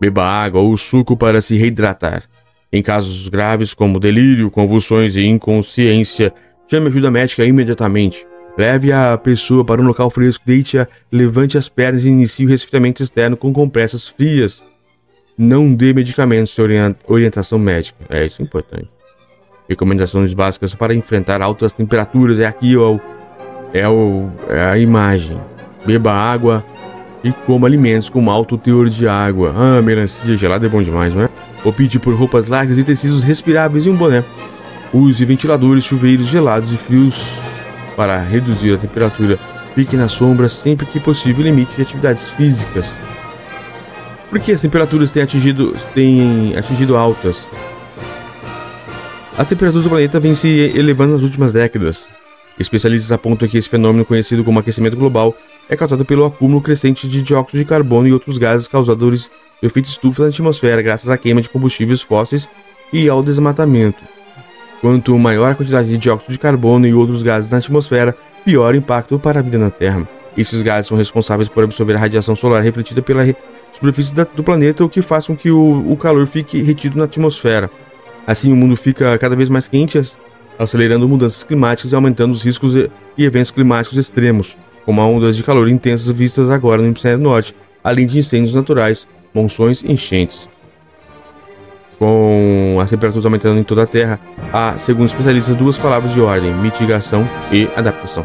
[0.00, 2.24] Beba água ou suco para se reidratar.
[2.72, 6.32] Em casos graves como delírio, convulsões e inconsciência,
[6.70, 8.26] chame ajuda médica imediatamente.
[8.58, 13.02] Leve a pessoa para um local fresco, deite-a, levante as pernas e inicie o resfriamento
[13.02, 14.62] externo com compressas frias.
[15.36, 16.64] Não dê medicamentos sem
[17.06, 18.04] orientação médica.
[18.10, 18.90] É isso é importante.
[19.68, 22.38] Recomendações básicas para enfrentar altas temperaturas.
[22.38, 22.98] É aqui, ó.
[23.72, 25.38] É, o, é a imagem.
[25.84, 26.64] Beba água
[27.22, 29.54] e coma alimentos com alto teor de água.
[29.56, 31.28] Ah, melancia gelada é bom demais, não é?
[31.64, 34.24] Opte por roupas largas e tecidos respiráveis e um boné.
[34.92, 37.22] Use ventiladores, chuveiros gelados e frios
[37.96, 39.38] para reduzir a temperatura.
[39.74, 42.90] Fique na sombra sempre que possível e limite atividades físicas.
[44.30, 47.46] Por que as temperaturas têm atingido, têm atingido altas?
[49.36, 52.08] A temperatura do planeta vem se elevando nas últimas décadas.
[52.58, 55.36] Especialistas apontam que esse fenômeno, conhecido como aquecimento global,
[55.68, 59.86] é causado pelo acúmulo crescente de dióxido de carbono e outros gases causadores do efeito
[59.86, 62.48] estufa na atmosfera, graças à queima de combustíveis fósseis
[62.92, 64.02] e ao desmatamento.
[64.80, 68.76] Quanto maior a quantidade de dióxido de carbono e outros gases na atmosfera, pior o
[68.76, 70.08] impacto para a vida na Terra.
[70.36, 73.24] Esses gases são responsáveis por absorver a radiação solar refletida pela
[73.72, 77.70] superfície do planeta, o que faz com que o, o calor fique retido na atmosfera.
[78.26, 80.00] Assim, o mundo fica cada vez mais quente,
[80.58, 85.68] acelerando mudanças climáticas e aumentando os riscos e eventos climáticos extremos, como ondas de calor
[85.68, 90.48] intensas vistas agora no hemisfério norte, além de incêndios naturais, monções e enchentes
[91.98, 94.20] com as temperaturas aumentando em toda a Terra,
[94.52, 98.24] há, segundo especialistas, duas palavras de ordem: mitigação e adaptação.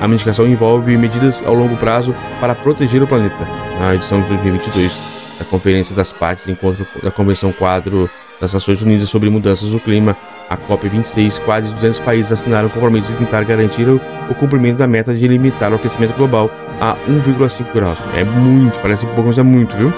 [0.00, 3.48] A mitigação envolve medidas ao longo prazo para proteger o planeta.
[3.80, 9.08] Na edição de 2022 da Conferência das Partes Encontro da Convenção Quadro das Nações Unidas
[9.08, 10.14] sobre Mudanças do Clima,
[10.48, 14.00] a COP26, quase 200 países assinaram o compromisso de tentar garantir o,
[14.38, 17.98] cumprimento da meta de limitar o aquecimento global a 1,5 graus.
[18.14, 19.92] É muito, parece pouco, mas é muito, viu?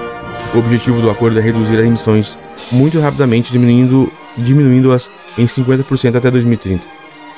[0.54, 2.38] O objetivo do acordo é reduzir as emissões
[2.72, 6.82] muito rapidamente, diminuindo, diminuindo-as em 50% até 2030,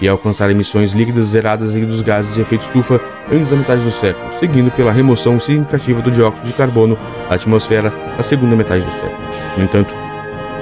[0.01, 4.31] e alcançar emissões líquidas zeradas dos gases de efeito estufa antes da metade do século,
[4.39, 9.19] seguindo pela remoção significativa do dióxido de carbono da atmosfera na segunda metade do século.
[9.57, 10.10] No entanto,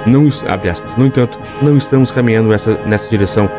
[0.05, 3.49] não, aspas, no entanto, não estamos caminhando essa, nessa direção,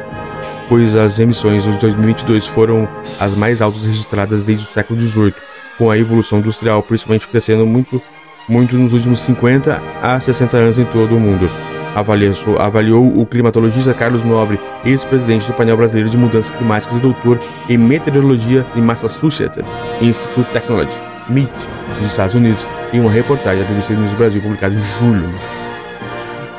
[0.69, 5.35] pois as emissões de 2022 foram as mais altas registradas desde o século XVIII,
[5.77, 8.03] com a evolução industrial principalmente crescendo muito
[8.49, 11.49] muito nos últimos 50 a 60 anos em todo o mundo.
[11.95, 17.39] Avaliou, avaliou o climatologista Carlos Nobre, ex-presidente do painel brasileiro de mudanças climáticas e doutor
[17.69, 19.67] em meteorologia em Massachusetts
[20.01, 20.97] Institute Technology,
[21.29, 21.53] MIT,
[21.99, 25.60] dos Estados Unidos, em uma reportagem da BBC News Brasil publicada em julho.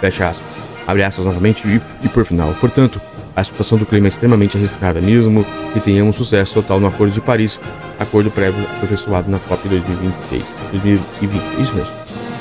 [0.02, 0.48] Fecha aspas.
[0.86, 2.54] Abre aspas novamente e, e por final.
[2.60, 3.00] Portanto,
[3.36, 7.22] a situação do clima é extremamente arriscada, mesmo que tenhamos sucesso total no Acordo de
[7.22, 7.60] Paris,
[7.98, 10.44] acordo prévio aperfeiçoado na COP 2026.
[10.72, 11.92] 2020, isso mesmo.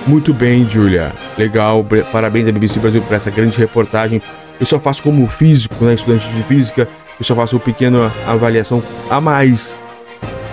[0.06, 1.12] Muito bem, Julia.
[1.36, 1.86] Legal.
[2.10, 4.20] Parabéns à BBC Brasil por essa grande reportagem.
[4.58, 8.82] Eu só faço como físico, né, estudante de física, eu só faço uma pequena avaliação
[9.08, 9.78] a mais.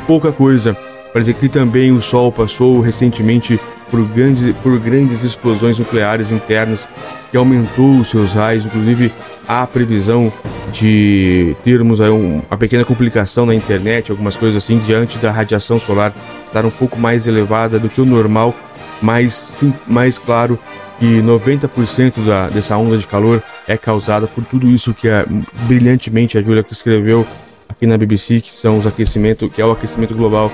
[0.05, 0.77] Pouca coisa.
[1.11, 6.85] Para dizer que também o Sol passou recentemente por grandes, por grandes explosões nucleares internas
[7.31, 9.11] que aumentou os seus raios, inclusive
[9.47, 10.31] há previsão
[10.71, 15.79] de termos aí um, uma pequena complicação na internet, algumas coisas assim, diante da radiação
[15.79, 16.13] solar
[16.45, 18.53] estar um pouco mais elevada do que o normal,
[19.01, 20.59] mas sim, mais claro
[20.99, 25.25] que 90% da, dessa onda de calor é causada por tudo isso que é
[25.67, 27.25] brilhantemente a Julia escreveu
[27.69, 30.51] aqui na BBC, que são os aquecimento, que é o aquecimento global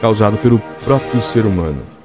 [0.00, 1.97] causado pelo próprio ser humano.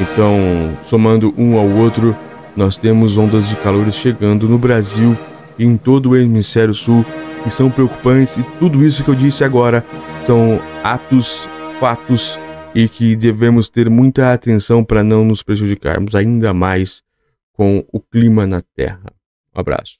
[0.00, 2.16] Então, somando um ao outro,
[2.56, 5.16] nós temos ondas de calor chegando no Brasil
[5.58, 7.04] e em todo o hemisfério sul
[7.42, 9.84] que são preocupantes e tudo isso que eu disse agora
[10.26, 11.46] são atos,
[11.80, 12.38] fatos
[12.74, 17.02] e que devemos ter muita atenção para não nos prejudicarmos ainda mais
[17.52, 19.12] com o clima na Terra.
[19.54, 19.98] Um abraço.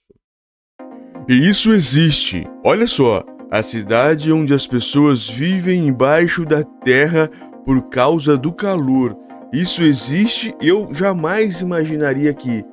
[1.29, 2.47] E isso existe.
[2.65, 7.31] Olha só, a cidade onde as pessoas vivem embaixo da terra
[7.65, 9.17] por causa do calor.
[9.53, 12.65] Isso existe e eu jamais imaginaria que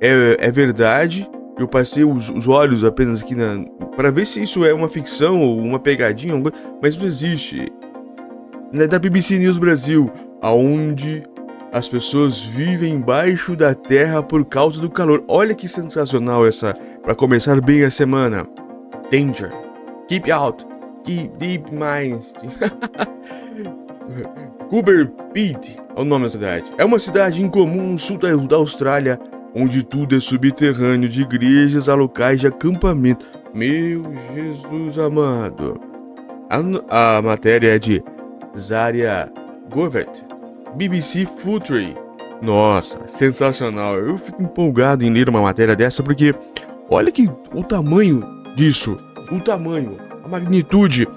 [0.00, 3.34] é, é verdade eu passei os, os olhos apenas aqui
[3.96, 6.34] para ver se isso é uma ficção ou uma pegadinha,
[6.80, 7.70] mas não existe.
[8.72, 11.24] É da BBC News Brasil, aonde
[11.72, 15.24] as pessoas vivem embaixo da terra por causa do calor.
[15.26, 18.46] Olha que sensacional essa para começar bem a semana.
[19.10, 19.50] Danger.
[20.06, 20.64] Keep out.
[21.04, 22.22] Keep deep mind.
[24.68, 26.70] Cooper Pete é o nome da cidade.
[26.76, 29.18] É uma cidade incomum no sul da, Austrália
[29.54, 33.26] onde tudo é subterrâneo, de igrejas a locais de acampamento.
[33.54, 35.80] Meu Jesus amado.
[36.48, 38.02] A, a matéria é de
[38.56, 39.30] Zaria
[39.72, 40.22] Govert,
[40.76, 41.94] BBC Future.
[42.40, 43.96] Nossa, sensacional.
[43.96, 46.32] Eu fico empolgado em ler uma matéria dessa porque
[46.88, 48.22] olha que o tamanho
[48.54, 48.96] disso,
[49.32, 51.08] o tamanho, a magnitude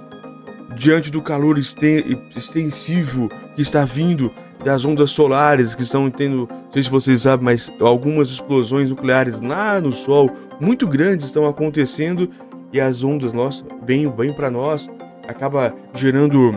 [0.76, 4.32] diante do calor extensivo que está vindo
[4.64, 9.40] das ondas solares que estão tendo Não sei se vocês sabem, mas algumas explosões nucleares
[9.42, 12.30] lá no Sol, muito grandes, estão acontecendo
[12.72, 14.90] e as ondas, nossa, vêm, vêm para nós,
[15.28, 16.54] acaba gerando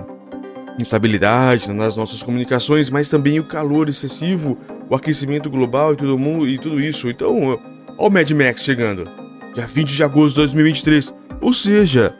[0.78, 4.56] instabilidade nas nossas comunicações, mas também o calor excessivo,
[4.88, 7.08] o aquecimento global e todo mundo e tudo isso.
[7.08, 7.58] Então, olha
[7.98, 9.04] o Mad Max chegando,
[9.54, 11.14] dia 20 de agosto de 2023.
[11.40, 12.14] Ou seja,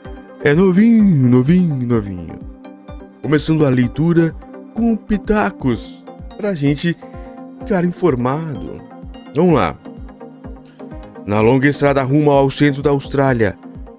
[0.44, 2.38] é novinho, novinho, novinho.
[3.22, 4.36] Começando a leitura
[4.74, 6.04] com pitacos
[6.36, 6.94] pra gente
[7.60, 8.78] ficar informado.
[9.34, 9.74] Vamos lá.
[11.24, 13.56] Na longa estrada rumo ao centro da Austrália,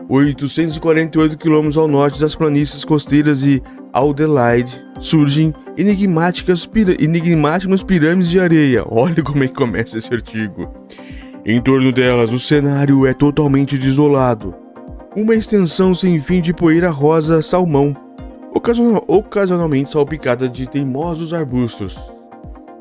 [0.08, 3.60] 848 quilômetros ao norte das planícies costeiras e
[3.92, 8.84] Adelaide, surgem enigmáticas, pira enigmáticas pirâmides de areia.
[8.88, 10.72] Olha como é que começa esse artigo.
[11.44, 14.65] Em torno delas, o cenário é totalmente desolado.
[15.16, 17.96] Uma extensão sem fim de poeira rosa salmão,
[19.08, 21.98] ocasionalmente salpicada de teimosos arbustos.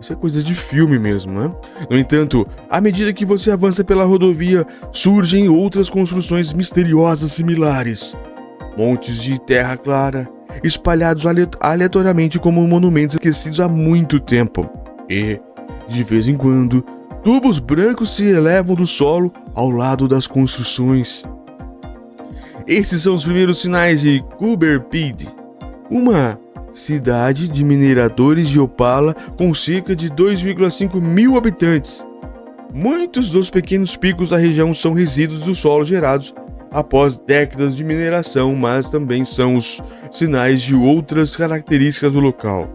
[0.01, 1.55] Isso é coisa de filme mesmo, né?
[1.89, 8.17] No entanto, à medida que você avança pela rodovia, surgem outras construções misteriosas similares.
[8.77, 10.29] Montes de terra clara,
[10.65, 11.25] espalhados
[11.61, 14.69] aleatoriamente como monumentos esquecidos há muito tempo.
[15.09, 15.41] E,
[15.89, 16.85] de vez em quando,
[17.23, 21.23] tubos brancos se elevam do solo ao lado das construções.
[22.67, 25.29] Esses são os primeiros sinais de Cooperpid,
[25.91, 26.39] uma
[26.73, 32.05] cidade de mineradores de opala com cerca de 2,5 mil habitantes.
[32.73, 36.35] Muitos dos pequenos picos da região são resíduos do solo gerados
[36.71, 42.69] após décadas de mineração, mas também são os sinais de outras características do local.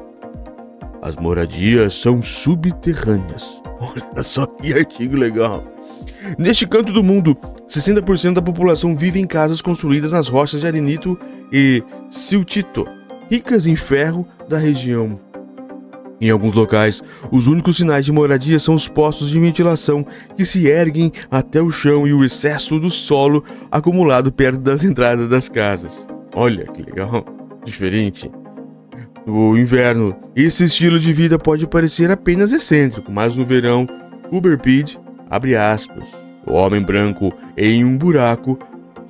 [1.01, 3.59] As moradias são subterrâneas.
[3.81, 5.63] Olha só que artigo legal.
[6.37, 11.17] Neste canto do mundo, 60% da população vive em casas construídas nas rochas de arenito
[11.51, 12.87] e siltito
[13.29, 15.19] ricas em ferro da região.
[16.21, 20.67] Em alguns locais, os únicos sinais de moradia são os postos de ventilação que se
[20.67, 26.05] erguem até o chão e o excesso do solo acumulado perto das entradas das casas.
[26.35, 27.25] Olha que legal,
[27.63, 28.29] diferente.
[29.25, 33.87] No inverno, esse estilo de vida pode parecer apenas excêntrico, mas no verão,
[34.31, 34.97] Uberpid
[35.29, 36.03] abre aspas.
[36.45, 38.57] O homem branco em um buraco.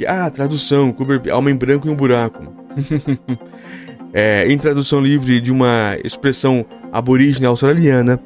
[0.07, 0.95] Ah, tradução,
[1.33, 2.53] homem branco em um buraco.
[4.13, 8.19] é, em tradução livre de uma expressão aborígene australiana,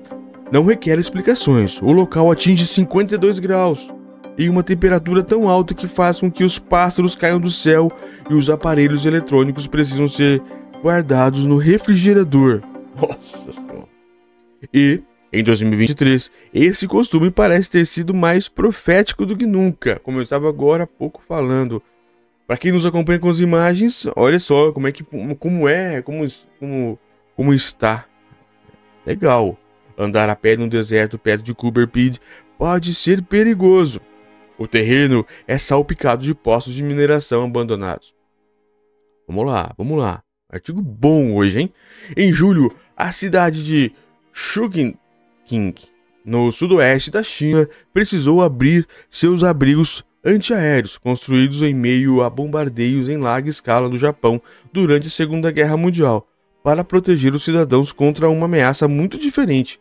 [0.51, 1.81] não requer explicações.
[1.81, 3.91] O local atinge 52 graus
[4.37, 7.91] e uma temperatura tão alta que faz com que os pássaros caiam do céu
[8.29, 10.41] e os aparelhos eletrônicos precisam ser
[10.81, 12.61] guardados no refrigerador.
[12.99, 13.87] Nossa Senhora.
[14.73, 15.01] E,
[15.33, 20.47] em 2023, esse costume parece ter sido mais profético do que nunca, como eu estava
[20.47, 21.81] agora há pouco falando.
[22.45, 25.03] Para quem nos acompanha com as imagens, olha só como é que
[25.39, 26.27] como é, como
[26.59, 26.99] como
[27.35, 28.05] como está.
[29.03, 29.57] Legal.
[29.97, 32.19] Andar a pé no deserto perto de Cooperpid
[32.57, 33.99] pode ser perigoso.
[34.57, 38.13] O terreno é salpicado de poços de mineração abandonados.
[39.27, 40.21] Vamos lá, vamos lá.
[40.47, 41.73] Artigo bom hoje, hein?
[42.15, 43.91] Em julho, a cidade de
[45.45, 45.73] Shuqing,
[46.25, 53.17] no sudoeste da China, precisou abrir seus abrigos antiaéreos construídos em meio a bombardeios em
[53.17, 56.27] larga escala do Japão durante a Segunda Guerra Mundial,
[56.63, 59.79] para proteger os cidadãos contra uma ameaça muito diferente: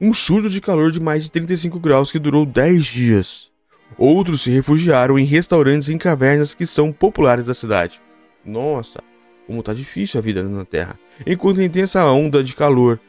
[0.00, 3.50] um surto de calor de mais de 35 graus que durou 10 dias.
[3.98, 8.00] Outros se refugiaram em restaurantes em cavernas que são populares da cidade.
[8.44, 9.00] Nossa,
[9.48, 10.96] como tá difícil a vida na Terra.
[11.26, 13.00] Enquanto a intensa onda de calor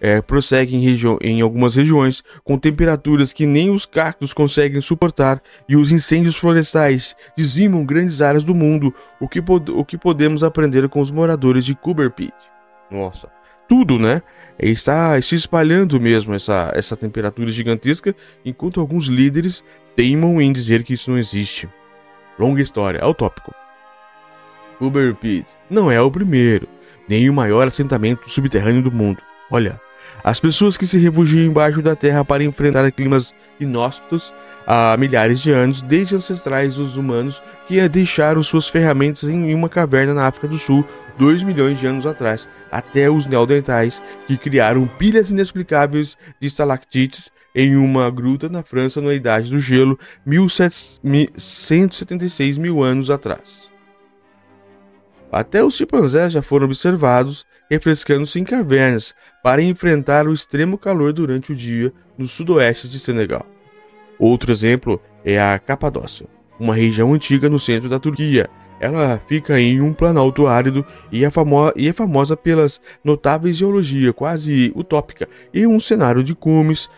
[0.00, 5.76] é, prossegue em, em, algumas regiões com temperaturas que nem os cactos conseguem suportar e
[5.76, 11.00] os incêndios florestais dizimam grandes áreas do mundo, o que, o que podemos aprender com
[11.00, 12.34] os moradores de Cooperpit.
[12.90, 13.28] Nossa,
[13.68, 14.22] tudo, né?
[14.58, 20.94] Está se espalhando mesmo essa, essa temperatura gigantesca, enquanto alguns líderes teimam em dizer que
[20.94, 21.68] isso não existe.
[22.38, 23.54] Longa história, ao tópico.
[24.78, 26.68] Cooperpit não é o primeiro,
[27.08, 29.22] nem o maior assentamento subterrâneo do mundo.
[29.50, 29.80] Olha,
[30.26, 34.34] as pessoas que se refugiam embaixo da terra para enfrentar climas inóspitos
[34.66, 40.14] há milhares de anos, desde ancestrais dos humanos que deixaram suas ferramentas em uma caverna
[40.14, 40.84] na África do Sul
[41.16, 47.76] dois milhões de anos atrás, até os neandertais que criaram pilhas inexplicáveis de estalactites em
[47.76, 49.96] uma gruta na França na Idade do Gelo,
[50.26, 53.70] 1176 mil anos atrás.
[55.30, 61.52] Até os chimpanzés já foram observados refrescando-se em cavernas para enfrentar o extremo calor durante
[61.52, 63.46] o dia no sudoeste de Senegal.
[64.18, 66.26] Outro exemplo é a Capadócia,
[66.58, 68.48] uma região antiga no centro da Turquia.
[68.78, 71.30] Ela fica em um planalto árido e é,
[71.76, 76.88] e é famosa pelas notáveis geologia quase utópica e um cenário de cumes,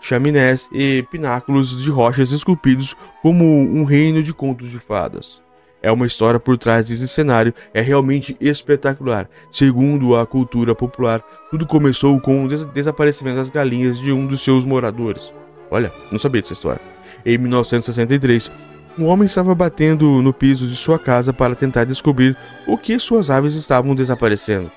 [0.00, 5.40] chaminés e pináculos de rochas esculpidos como um reino de contos de fadas.
[5.80, 9.28] É uma história por trás desse cenário, é realmente espetacular.
[9.52, 14.40] Segundo a cultura popular, tudo começou com o des desaparecimento das galinhas de um dos
[14.40, 15.32] seus moradores.
[15.70, 16.80] Olha, não sabia dessa história.
[17.24, 18.50] Em 1963,
[18.98, 23.30] um homem estava batendo no piso de sua casa para tentar descobrir o que suas
[23.30, 24.70] aves estavam desaparecendo.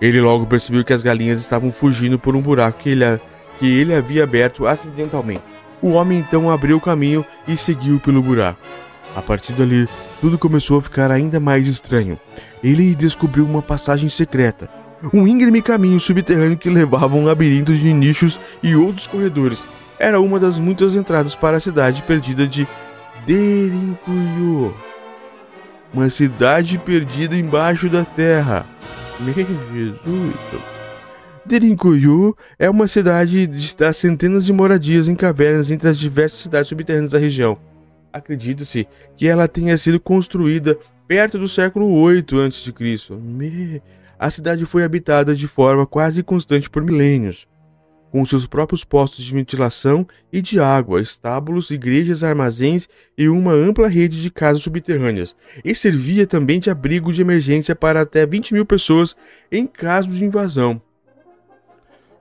[0.00, 3.04] Ele logo percebeu que as galinhas estavam fugindo por um buraco que ele,
[3.58, 5.42] que ele havia aberto acidentalmente.
[5.82, 8.60] O homem então abriu o caminho e seguiu pelo buraco.
[9.14, 9.88] A partir dali,
[10.20, 12.18] tudo começou a ficar ainda mais estranho.
[12.62, 14.68] Ele descobriu uma passagem secreta,
[15.12, 19.62] um íngreme caminho subterrâneo que levava a um labirinto de nichos e outros corredores.
[19.98, 22.66] Era uma das muitas entradas para a cidade perdida de
[23.26, 24.74] Derinkuyu.
[25.92, 28.66] Uma cidade perdida embaixo da terra.
[29.20, 30.34] Meu Jesus.
[31.46, 37.12] Derinkuyu é uma cidade de centenas de moradias em cavernas entre as diversas cidades subterrâneas
[37.12, 37.56] da região.
[38.14, 38.86] Acredita-se
[39.16, 43.82] que ela tenha sido construída perto do século 8 a.C.
[44.16, 47.48] A cidade foi habitada de forma quase constante por milênios,
[48.12, 52.88] com seus próprios postos de ventilação e de água, estábulos, igrejas, armazéns
[53.18, 55.34] e uma ampla rede de casas subterrâneas,
[55.64, 59.16] e servia também de abrigo de emergência para até 20 mil pessoas
[59.50, 60.80] em caso de invasão.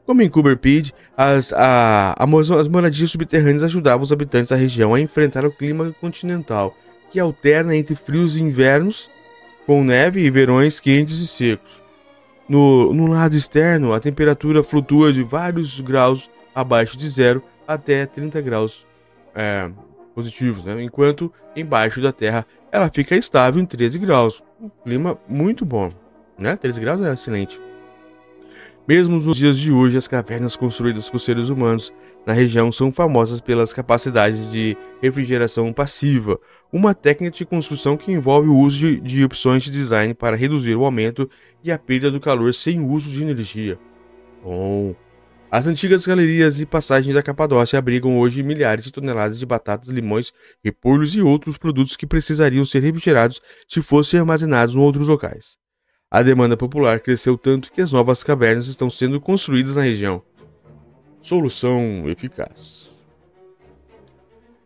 [0.06, 5.00] Como em Cooper Pid, as, a, as moradias subterrâneas ajudavam os habitantes da região a
[5.00, 6.76] enfrentar o clima continental,
[7.10, 9.10] que alterna entre frios invernos
[9.66, 11.72] com neve e verões quentes e secos.
[12.50, 18.42] No, no lado externo, a temperatura flutua de vários graus abaixo de zero até 30
[18.42, 18.86] graus
[19.34, 19.70] é,
[20.14, 20.84] positivos, né?
[20.84, 24.44] enquanto embaixo da Terra ela fica estável em 13 graus.
[24.60, 25.90] Um clima muito bom,
[26.38, 26.56] né?
[26.56, 27.60] 13 graus é excelente.
[28.86, 31.94] Mesmo nos dias de hoje, as cavernas construídas por seres humanos
[32.26, 36.38] na região são famosas pelas capacidades de refrigeração passiva,
[36.72, 40.76] uma técnica de construção que envolve o uso de, de opções de design para reduzir
[40.76, 41.30] o aumento
[41.64, 43.80] e a perda do calor sem uso de energia.
[44.44, 44.94] Bom.
[45.50, 50.34] As antigas galerias e passagens da Capadócia abrigam hoje milhares de toneladas de batatas, limões,
[50.62, 55.63] repolhos e outros produtos que precisariam ser refrigerados se fossem armazenados em outros locais.
[56.14, 60.22] A demanda popular cresceu tanto que as novas cavernas estão sendo construídas na região.
[61.20, 62.92] Solução eficaz.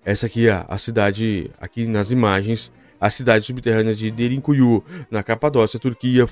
[0.04, 2.70] Essa aqui é a cidade, aqui nas imagens,
[3.00, 6.26] a cidade subterrânea de Derinkuyu, na Capadócia, Turquia,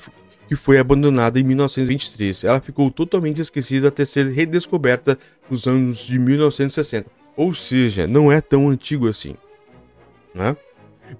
[0.49, 2.43] que foi abandonada em 1923.
[2.43, 5.17] Ela ficou totalmente esquecida até ser redescoberta
[5.49, 7.09] nos anos de 1960.
[7.37, 9.37] Ou seja, não é tão antigo assim.
[10.33, 10.57] Né?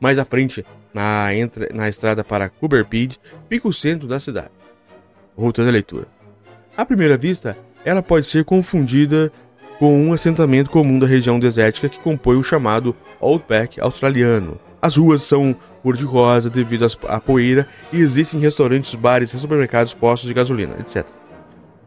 [0.02, 0.66] Mais à frente,
[0.96, 3.20] na, entra, na estrada para Kuberpid,
[3.50, 4.52] fica o centro da cidade.
[5.36, 6.08] Voltando à leitura.
[6.78, 9.30] À primeira vista, ela pode ser confundida
[9.78, 14.58] com um assentamento comum da região desértica que compõe o chamado Outback australiano.
[14.82, 20.78] As ruas são cor-de-rosa devido à poeira e existem restaurantes, bares, supermercados, postos de gasolina,
[20.80, 21.06] etc.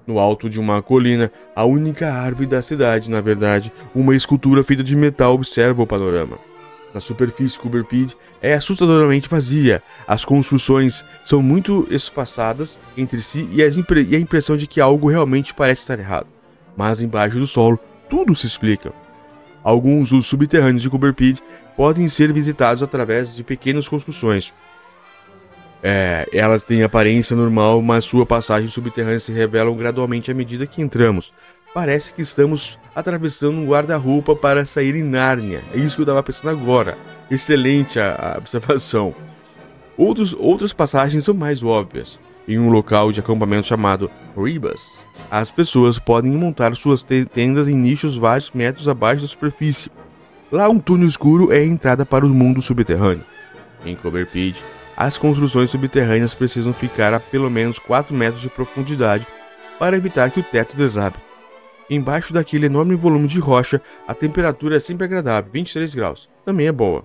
[0.06, 4.84] No alto de uma colina, a única árvore da cidade, na verdade, uma escultura feita
[4.84, 6.38] de metal observa o panorama.
[6.92, 9.82] Na superfície Kuberpid é assustadoramente vazia.
[10.06, 15.52] As construções são muito espaçadas entre si e, e a impressão de que algo realmente
[15.52, 16.26] parece estar errado.
[16.76, 17.78] Mas embaixo do solo,
[18.08, 18.92] tudo se explica.
[19.62, 21.40] Alguns dos subterrâneos de Kuberpid
[21.76, 24.54] podem ser visitados através de pequenas construções.
[25.82, 30.82] É, elas têm aparência normal, mas sua passagem subterrânea se revelam gradualmente à medida que
[30.82, 31.32] entramos.
[31.74, 35.62] Parece que estamos atravessando um guarda-roupa para sair em Nárnia.
[35.72, 36.96] É isso que eu estava pensando agora.
[37.30, 39.14] Excelente a, a observação.
[39.96, 42.18] Outros, outras passagens são mais óbvias.
[42.46, 44.94] Em um local de acampamento chamado Ribas,
[45.30, 49.90] as pessoas podem montar suas tendas em nichos vários metros abaixo da superfície.
[50.50, 53.24] Lá, um túnel escuro é a entrada para o mundo subterrâneo.
[53.84, 54.56] Em Cloverpid,
[54.96, 59.26] as construções subterrâneas precisam ficar a pelo menos 4 metros de profundidade
[59.78, 61.27] para evitar que o teto desabe.
[61.90, 66.28] Embaixo daquele enorme volume de rocha, a temperatura é sempre agradável, 23 graus.
[66.44, 67.04] Também é boa.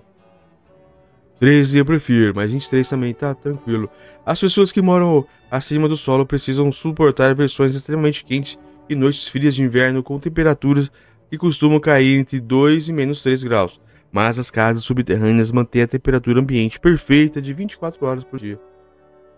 [1.40, 3.90] 13 eu prefiro, mas 23 também tá tranquilo.
[4.24, 8.58] As pessoas que moram acima do solo precisam suportar versões extremamente quentes
[8.88, 10.90] e noites frias de inverno com temperaturas
[11.30, 13.80] que costumam cair entre 2 e menos 3 graus.
[14.12, 18.60] Mas as casas subterrâneas mantêm a temperatura ambiente perfeita de 24 horas por dia.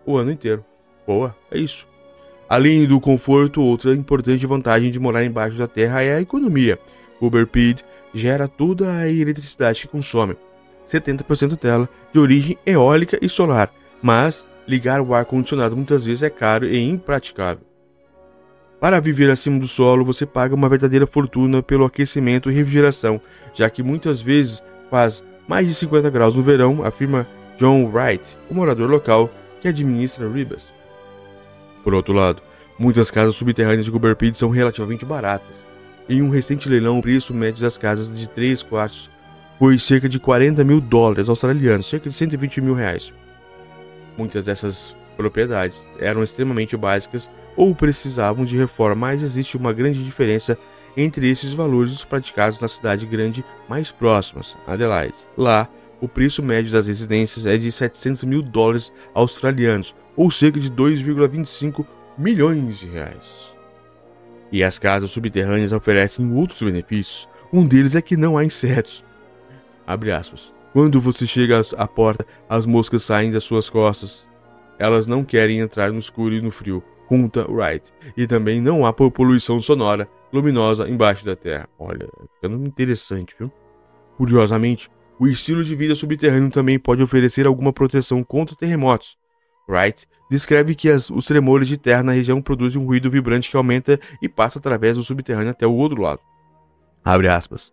[0.05, 0.65] O ano inteiro.
[1.07, 1.87] Boa, é isso.
[2.49, 6.79] Além do conforto, outra importante vantagem de morar embaixo da terra é a economia.
[7.21, 7.83] Uberpid
[8.15, 10.37] gera toda a eletricidade que consome,
[10.87, 16.67] 70% dela de origem eólica e solar, mas ligar o ar-condicionado muitas vezes é caro
[16.67, 17.65] e impraticável.
[18.79, 23.21] Para viver acima do solo, você paga uma verdadeira fortuna pelo aquecimento e refrigeração,
[23.55, 27.27] já que muitas vezes faz mais de 50 graus no verão, afirma
[27.59, 29.31] John Wright, um morador local
[29.61, 30.76] que administra Ribas.
[31.87, 32.43] Por outro lado,
[32.77, 35.65] muitas casas subterrâneas de Cooperpid são relativamente baratas.
[36.09, 39.09] Em um recente leilão, o preço médio das casas de 3 quartos
[39.57, 43.15] foi cerca de 40 mil dólares australianos, cerca de 120 mil reais.
[44.19, 50.59] Muitas dessas propriedades eram extremamente básicas ou precisavam de reforma, mas existe uma grande diferença
[50.97, 55.15] entre esses valores os praticados na cidade grande mais próximas, Adelaide.
[55.37, 55.69] Lá,
[56.01, 61.85] o preço médio das residências é de 700 mil dólares australianos, ou cerca de 2,25
[62.17, 63.55] milhões de reais.
[64.51, 67.29] E as casas subterrâneas oferecem outros benefícios.
[67.53, 69.05] Um deles é que não há insetos.
[70.73, 74.27] Quando você chega à porta, as moscas saem das suas costas.
[74.79, 77.93] Elas não querem entrar no escuro e no frio, conta Wright.
[78.17, 81.69] E também não há poluição sonora luminosa embaixo da terra.
[81.79, 83.51] Olha, ficando interessante, viu?
[84.17, 89.17] Curiosamente, o estilo de vida subterrâneo também pode oferecer alguma proteção contra terremotos.
[89.69, 93.57] Wright descreve que as, os tremores de terra na região produzem um ruído vibrante que
[93.57, 96.21] aumenta e passa através do subterrâneo até o outro lado.
[97.05, 97.73] Abre aspas.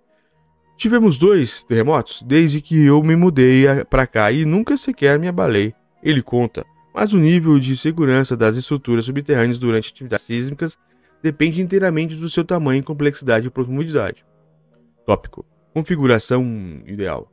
[0.76, 5.74] Tivemos dois terremotos desde que eu me mudei para cá e nunca sequer me abalei.
[6.02, 10.78] Ele conta, mas o nível de segurança das estruturas subterrâneas durante atividades sísmicas
[11.22, 14.26] depende inteiramente do seu tamanho, complexidade e profundidade.
[15.06, 16.44] Tópico: Configuração
[16.86, 17.33] ideal.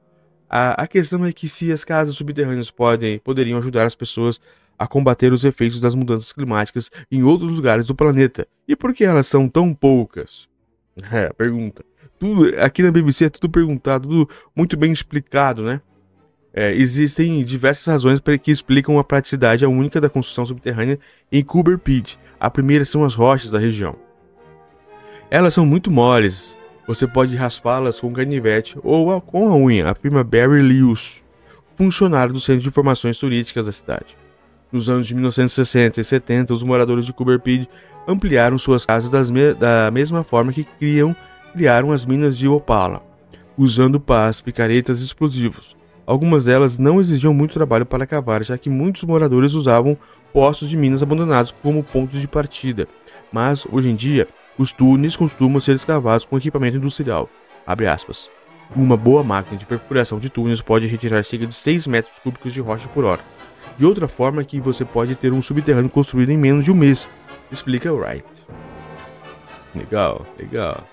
[0.50, 4.40] A, a questão é que se as casas subterrâneas podem, poderiam ajudar as pessoas
[4.76, 8.48] a combater os efeitos das mudanças climáticas em outros lugares do planeta.
[8.66, 10.48] E por que elas são tão poucas?
[11.12, 11.82] É, pergunta.
[12.18, 15.80] Tudo, aqui na BBC é tudo perguntado, tudo muito bem explicado, né?
[16.52, 20.98] É, existem diversas razões para que explicam a praticidade única da construção subterrânea
[21.30, 22.18] em Cooper Pit.
[22.38, 23.96] A primeira são as rochas da região.
[25.30, 30.62] Elas são muito moles, você pode raspá-las com canivete ou com a unha, afirma Barry
[30.62, 31.22] Lewis,
[31.74, 34.16] funcionário do Centro de Informações Turísticas da cidade.
[34.72, 37.68] Nos anos de 1960 e 70, os moradores de Cooperpid
[38.06, 41.14] ampliaram suas casas me da mesma forma que criam,
[41.52, 43.02] criaram as minas de Opala,
[43.58, 45.76] usando pás, picaretas e explosivos.
[46.06, 49.96] Algumas delas não exigiam muito trabalho para cavar, já que muitos moradores usavam
[50.32, 52.88] postos de minas abandonados como ponto de partida.
[53.32, 54.26] Mas, hoje em dia,
[54.60, 57.30] os túneis costumam ser escavados com equipamento industrial.
[58.76, 62.60] Uma boa máquina de perfuração de túneis pode retirar cerca de 6 metros cúbicos de
[62.60, 63.22] rocha por hora.
[63.78, 67.08] De outra forma que você pode ter um subterrâneo construído em menos de um mês,
[67.50, 68.24] explica Wright.
[69.74, 70.84] Legal, legal.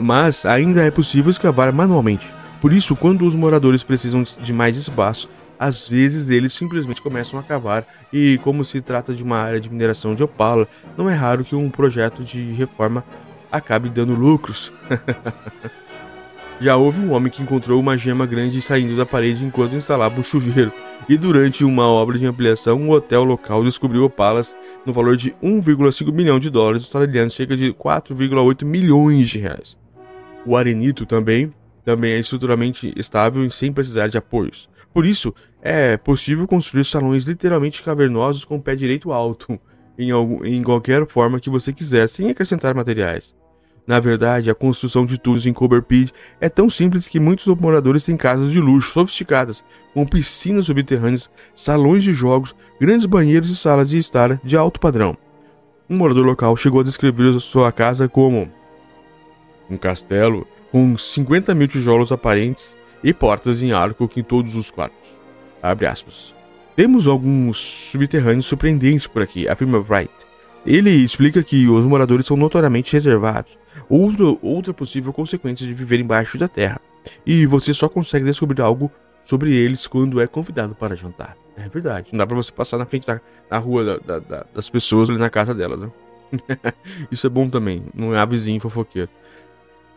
[0.00, 2.32] mas ainda é possível escavar manualmente.
[2.60, 5.28] Por isso, quando os moradores precisam de mais espaço,
[5.58, 9.70] às vezes eles simplesmente começam a cavar e, como se trata de uma área de
[9.70, 13.04] mineração de opala, não é raro que um projeto de reforma
[13.50, 14.72] acabe dando lucros.
[16.60, 20.22] Já houve um homem que encontrou uma gema grande saindo da parede enquanto instalava um
[20.22, 20.72] chuveiro,
[21.06, 26.10] e durante uma obra de ampliação, um hotel local descobriu opalas no valor de 1,5
[26.12, 29.76] milhão de dólares australianos, cerca de 4,8 milhões de reais.
[30.46, 31.52] O arenito também,
[31.84, 34.68] também é estruturalmente estável e sem precisar de apoios.
[34.96, 39.60] Por isso, é possível construir salões literalmente cavernosos com o pé direito alto,
[39.98, 43.36] em, algum, em qualquer forma que você quiser, sem acrescentar materiais.
[43.86, 48.16] Na verdade, a construção de túneis em Cooperpid é tão simples que muitos moradores têm
[48.16, 53.98] casas de luxo sofisticadas, com piscinas subterrâneas, salões de jogos, grandes banheiros e salas de
[53.98, 55.14] estar de alto padrão.
[55.90, 58.50] Um morador local chegou a descrever sua casa como
[59.68, 62.74] um castelo com 50 mil tijolos aparentes
[63.06, 64.98] e portas em arco em todos os quartos.
[66.74, 67.56] Temos alguns
[67.92, 70.12] subterrâneos surpreendentes por aqui, afirma Wright.
[70.66, 73.56] Ele explica que os moradores são notoriamente reservados,
[73.88, 76.80] outra, outra possível consequência de viver embaixo da terra,
[77.24, 78.90] e você só consegue descobrir algo
[79.24, 81.36] sobre eles quando é convidado para jantar.
[81.56, 84.68] É verdade, não dá para você passar na frente da na rua da, da, das
[84.68, 85.90] pessoas ali na casa delas, né?
[87.08, 89.10] Isso é bom também, não é vizinho fofoqueiro.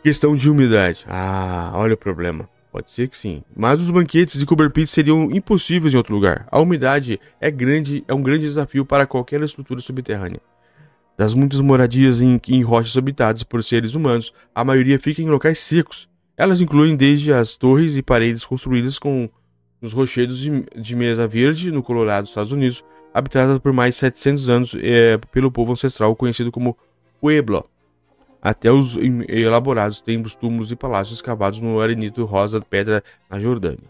[0.03, 1.03] Questão de umidade.
[1.09, 2.47] Ah, olha o problema.
[2.71, 3.43] Pode ser que sim.
[3.55, 6.47] Mas os banquetes e cover pits seriam impossíveis em outro lugar.
[6.51, 10.39] A umidade é grande, é um grande desafio para qualquer estrutura subterrânea.
[11.17, 15.59] Das muitas moradias em, em rochas habitadas por seres humanos, a maioria fica em locais
[15.59, 16.07] secos.
[16.37, 19.29] Elas incluem desde as torres e paredes construídas com
[19.81, 24.49] os rochedos de, de mesa verde no Colorado, Estados Unidos, habitadas por mais de 700
[24.49, 26.77] anos é, pelo povo ancestral conhecido como
[27.19, 27.65] Pueblo
[28.41, 33.89] até os elaborados templos, túmulos e palácios escavados no arenito rosa pedra na Jordânia.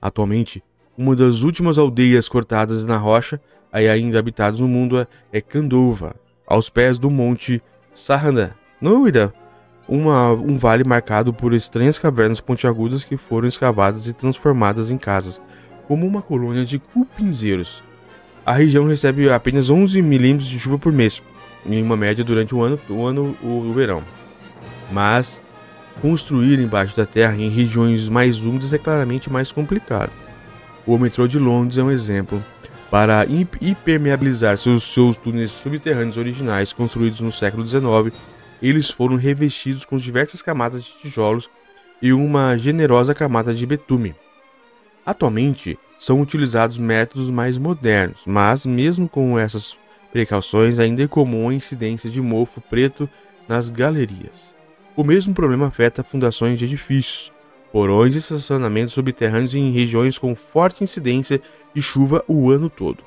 [0.00, 0.62] Atualmente,
[0.96, 3.40] uma das últimas aldeias cortadas na rocha
[3.72, 6.14] e ainda habitadas no mundo é Candova,
[6.46, 7.62] aos pés do Monte
[7.94, 8.50] Sarrandã,
[8.80, 9.32] no Irã,
[9.88, 15.40] uma, um vale marcado por estranhas cavernas pontiagudas que foram escavadas e transformadas em casas,
[15.86, 17.82] como uma colônia de cupinzeiros.
[18.44, 21.22] A região recebe apenas 11 milímetros de chuva por mês,
[21.66, 24.02] em uma média durante o ano, o, ano, o, verão.
[24.90, 25.40] Mas
[26.00, 30.10] construir embaixo da terra em regiões mais úmidas é claramente mais complicado.
[30.86, 32.42] O metrô de Londres é um exemplo.
[32.90, 33.26] Para
[33.60, 38.14] impermeabilizar seus, seus túneis subterrâneos originais construídos no século XIX,
[38.60, 41.48] eles foram revestidos com diversas camadas de tijolos
[42.02, 44.14] e uma generosa camada de betume.
[45.06, 49.76] Atualmente, são utilizados métodos mais modernos, mas mesmo com essas
[50.12, 53.08] precauções, ainda é comum a incidência de mofo preto
[53.48, 54.54] nas galerias.
[54.94, 57.32] O mesmo problema afeta fundações de edifícios,
[57.72, 61.40] porões e estacionamentos subterrâneos em regiões com forte incidência
[61.74, 63.02] de chuva o ano todo.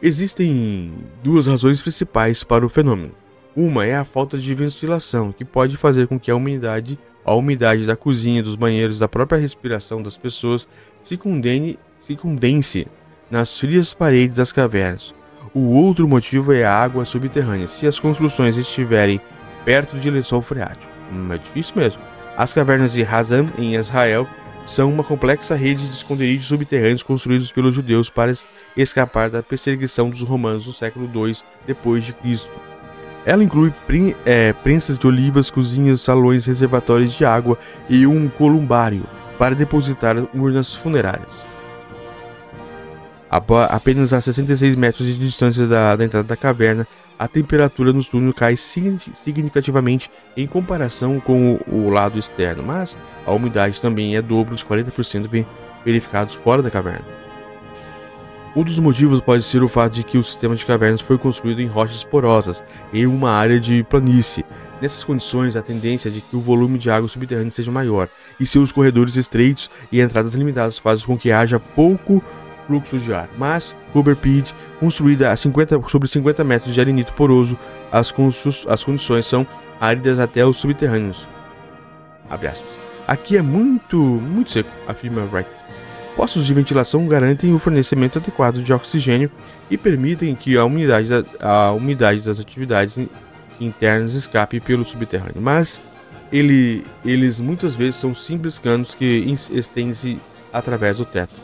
[0.00, 3.14] Existem duas razões principais para o fenômeno.
[3.56, 7.86] Uma é a falta de ventilação, que pode fazer com que a umidade, a umidade
[7.86, 10.68] da cozinha, dos banheiros, da própria respiração das pessoas
[11.02, 12.86] se, condene, se condense
[13.32, 15.14] nas frias paredes das cavernas.
[15.54, 17.66] O outro motivo é a água subterrânea.
[17.66, 19.22] Se as construções estiverem
[19.64, 21.98] perto de lençol freático, hum, é difícil mesmo.
[22.36, 24.28] As cavernas de Hazan, em Israel,
[24.66, 28.34] são uma complexa rede de esconderijos subterrâneos construídos pelos judeus para
[28.76, 31.34] escapar da perseguição dos romanos no século II
[31.66, 32.52] depois de Cristo.
[33.24, 33.72] Ela inclui
[34.26, 37.58] é, prensas de olivas, cozinhas, salões, reservatórios de água
[37.88, 39.04] e um columbário
[39.38, 41.51] para depositar urnas funerárias
[43.32, 46.86] apenas a 66 metros de distância da, da entrada da caverna,
[47.18, 53.32] a temperatura nos túneis cai significativamente em comparação com o, o, lado externo, mas a
[53.32, 55.46] umidade também é dobro dos 40%
[55.84, 57.06] verificados fora da caverna.
[58.54, 61.62] Um dos motivos pode ser o fato de que o sistema de cavernas foi construído
[61.62, 62.62] em rochas porosas,
[62.92, 64.44] em uma área de planície.
[64.78, 68.08] Nessas condições, a tendência é de que o volume de água subterrânea seja maior,
[68.38, 72.22] e seus corredores estreitos e entradas limitadas fazem com que haja pouco
[72.66, 73.28] fluxo de ar.
[73.38, 77.56] Mas Cooper Pit, construída a 50, sobre 50 metros de arenito poroso,
[77.90, 78.12] as,
[78.68, 79.46] as condições são
[79.80, 81.26] áridas até os subterrâneos.
[83.06, 85.50] Aqui é muito, muito seco, afirma Wright.
[86.16, 89.30] Postos de ventilação garantem o fornecimento adequado de oxigênio
[89.70, 92.98] e permitem que a umidade, da, a umidade das atividades
[93.60, 95.80] internas escape pelo subterrâneo, mas
[96.32, 100.18] ele, eles muitas vezes são simples canos que estendem-se
[100.52, 101.34] através do teto.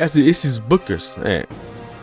[0.00, 1.44] Esses bunkers, é,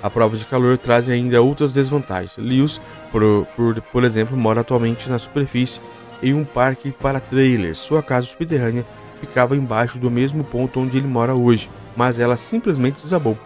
[0.03, 2.37] a prova de calor trazem ainda outras desvantagens.
[2.37, 2.79] Lewis,
[3.11, 5.81] por, por, por exemplo, mora atualmente na superfície
[6.21, 7.79] em um parque para trailers.
[7.79, 8.85] Sua casa subterrânea
[9.19, 13.37] ficava embaixo do mesmo ponto onde ele mora hoje, mas ela simplesmente desabou.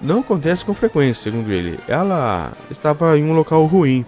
[0.00, 1.78] Não acontece com frequência, segundo ele.
[1.88, 4.04] Ela estava em um local ruim.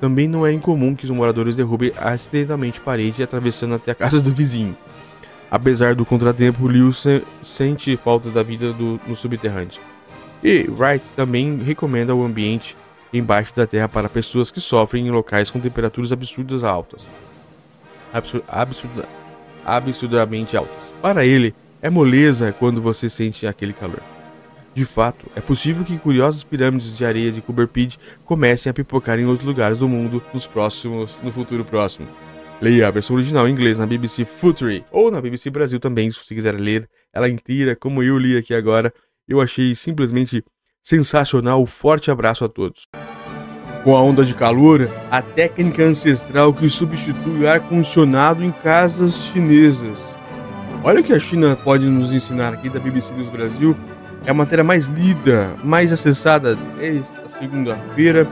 [0.00, 4.32] Também não é incomum que os moradores derrubem acidentalmente parede atravessando até a casa do
[4.32, 4.76] vizinho.
[5.50, 9.80] Apesar do contratempo, Liu se sente falta da vida do, no subterrâneo.
[10.42, 12.76] E Wright também recomenda o ambiente
[13.12, 17.02] embaixo da terra para pessoas que sofrem em locais com temperaturas absurdas altas.
[18.12, 19.08] Absur absurda
[19.66, 20.76] absurdamente altas.
[21.02, 24.00] Para ele, é moleza quando você sente aquele calor.
[24.72, 29.26] De fato, é possível que curiosas pirâmides de areia de Kuberpid comecem a pipocar em
[29.26, 32.06] outros lugares do mundo nos próximos, no futuro próximo.
[32.60, 36.18] Leia a versão original em inglês na BBC Future ou na BBC Brasil também, se
[36.22, 38.92] você quiser ler ela inteira, como eu li aqui agora.
[39.26, 40.44] Eu achei simplesmente
[40.82, 41.64] sensacional.
[41.64, 42.82] Forte abraço a todos.
[43.82, 49.98] Com a onda de calor, a técnica ancestral que substitui o ar-condicionado em casas chinesas.
[50.84, 53.74] Olha o que a China pode nos ensinar aqui da BBC News Brasil.
[54.26, 58.28] É a matéria mais lida, mais acessada esta segunda-feira,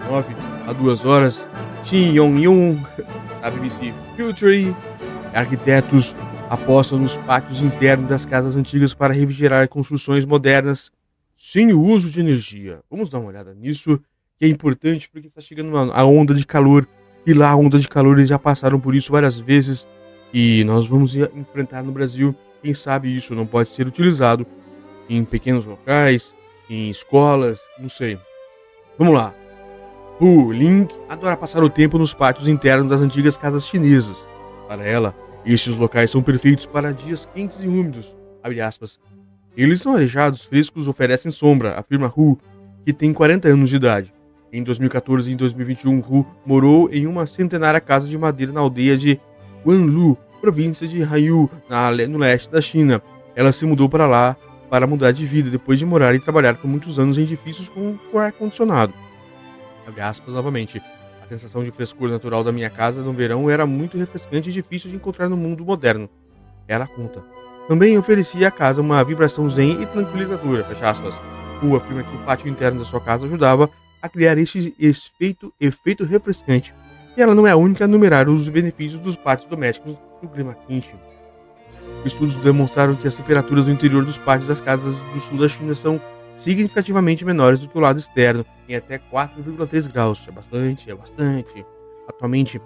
[0.00, 0.34] 19,
[0.66, 1.46] a duas horas.
[1.84, 2.80] Xin Yong-yong
[3.46, 4.74] a BBC Future,
[5.32, 6.16] arquitetos
[6.50, 10.90] apostam nos pátios internos das casas antigas para refrigerar construções modernas
[11.36, 12.80] sem o uso de energia.
[12.90, 14.00] Vamos dar uma olhada nisso,
[14.36, 16.88] que é importante porque está chegando a onda de calor
[17.24, 19.86] e lá a onda de calor eles já passaram por isso várias vezes
[20.34, 22.34] e nós vamos enfrentar no Brasil.
[22.60, 24.44] Quem sabe isso não pode ser utilizado
[25.08, 26.34] em pequenos locais,
[26.68, 28.18] em escolas, não sei.
[28.98, 29.32] Vamos lá.
[30.18, 34.26] Hu Ling adora passar o tempo nos pátios internos das antigas casas chinesas.
[34.66, 35.14] Para ela,
[35.44, 38.16] estes locais são perfeitos para dias quentes e úmidos.
[39.54, 42.38] Eles são arejados, frescos, oferecem sombra, afirma Hu,
[42.84, 44.14] que tem 40 anos de idade.
[44.50, 48.96] Em 2014 e em 2021, Hu morou em uma centenária casa de madeira na aldeia
[48.96, 49.20] de
[49.66, 51.50] Wanlu, província de Haiyu,
[52.08, 53.02] no leste da China.
[53.34, 54.34] Ela se mudou para lá
[54.70, 57.96] para mudar de vida depois de morar e trabalhar por muitos anos em edifícios com,
[58.10, 58.94] com ar-condicionado.
[59.86, 60.82] Abre aspas novamente.
[61.22, 64.90] A sensação de frescor natural da minha casa no verão era muito refrescante e difícil
[64.90, 66.08] de encontrar no mundo moderno.
[66.68, 67.22] Ela conta.
[67.68, 71.18] Também oferecia à casa uma vibração zen e tranquilizadora, fecha aspas.
[71.62, 73.70] O afirma que o pátio interno da sua casa ajudava
[74.00, 76.74] a criar este efeito, efeito refrescante.
[77.16, 80.54] E ela não é a única a numerar os benefícios dos pátios domésticos do clima
[80.66, 80.94] quente.
[82.04, 85.74] Estudos demonstraram que as temperaturas do interior dos pátios das casas do sul da China
[85.74, 86.00] são
[86.36, 90.26] significativamente menores do que o lado externo, em até 4,3 graus.
[90.28, 91.66] É bastante, é bastante.
[92.08, 92.60] Atualmente,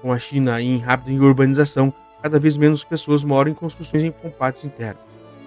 [0.00, 4.64] com a China em rápida urbanização, cada vez menos pessoas moram em construções com pátios
[4.64, 5.02] internos.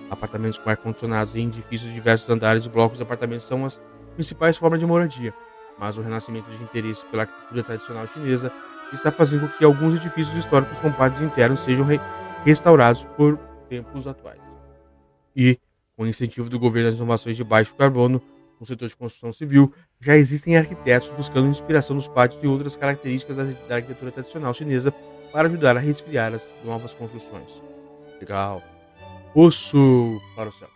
[0.10, 3.82] Apartamentos com ar-condicionados em edifícios de diversos andares e blocos de apartamentos são as
[4.14, 5.34] principais formas de moradia,
[5.78, 8.52] mas o renascimento de interesse pela arquitetura tradicional chinesa
[8.94, 10.90] está fazendo com que alguns edifícios históricos com
[11.24, 12.00] internos sejam re
[12.46, 14.40] restaurados por tempos atuais.
[15.36, 15.60] E,
[15.96, 18.22] com incentivo do governo às inovações de baixo carbono
[18.60, 23.36] no setor de construção civil, já existem arquitetos buscando inspiração nos pátios e outras características
[23.68, 24.92] da arquitetura tradicional chinesa
[25.32, 27.62] para ajudar a resfriar as novas construções.
[28.20, 28.64] Legal.
[29.34, 30.70] Osso para o céu.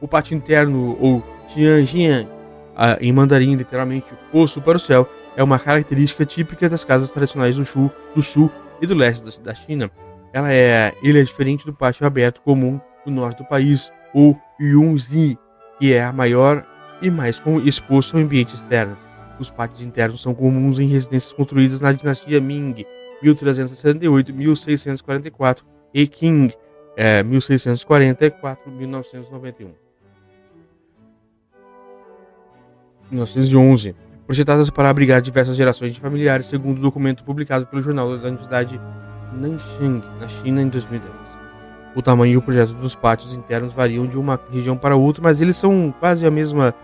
[0.00, 2.28] O pátio interno, ou Tianjian,
[3.00, 7.64] em mandarim, literalmente, osso para o céu, é uma característica típica das casas tradicionais do
[7.64, 8.50] sul, do sul
[8.80, 9.90] e do leste da China.
[10.32, 15.38] Ela é, ele é diferente do pátio aberto comum do norte do país, ou Yunzi,
[15.78, 16.66] que é a maior
[17.02, 18.96] e mais exposto ao ambiente externo.
[19.38, 22.86] Os pátios internos são comuns em residências construídas na dinastia Ming,
[23.22, 25.58] 1368-1644,
[25.92, 26.52] e Qing,
[26.96, 29.72] é, 1644-1991.
[33.10, 33.94] 1911,
[34.26, 38.80] projetadas para abrigar diversas gerações de familiares, segundo o documento publicado pelo jornal da Universidade
[39.32, 41.23] Nanxing, na China, em 2010.
[41.94, 45.40] O tamanho e o projeto dos pátios internos variam de uma região para outra, mas
[45.40, 46.74] eles são quase a mesma,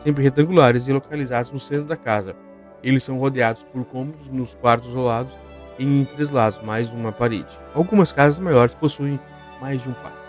[0.00, 2.34] sempre retangulares e localizados no centro da casa.
[2.82, 5.32] Eles são rodeados por cômodos nos quartos lados
[5.78, 7.58] e em três lados, mais uma parede.
[7.74, 9.20] Algumas casas maiores possuem
[9.60, 10.26] mais de um pátio.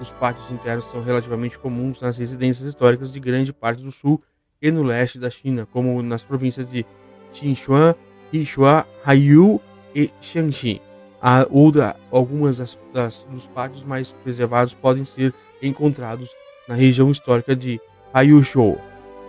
[0.00, 4.22] Os pátios internos são relativamente comuns nas residências históricas de grande parte do sul
[4.60, 6.84] e no leste da China, como nas províncias de
[7.32, 7.94] Sichuan,
[8.34, 9.60] Yixua, Haiyu
[9.94, 10.80] e Shaanxi.
[11.20, 16.30] A, ou da, algumas das, das, dos pátios mais preservados podem ser encontrados
[16.68, 17.80] na região histórica de
[18.12, 18.78] Haiyuzhou,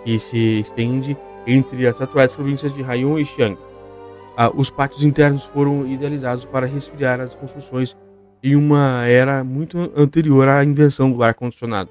[0.04, 3.58] que se estende entre as atuais províncias de Haiyun e Xiang.
[4.36, 7.96] Ah, os pátios internos foram idealizados para resfriar as construções
[8.44, 11.90] em uma era muito anterior à invenção do ar-condicionado.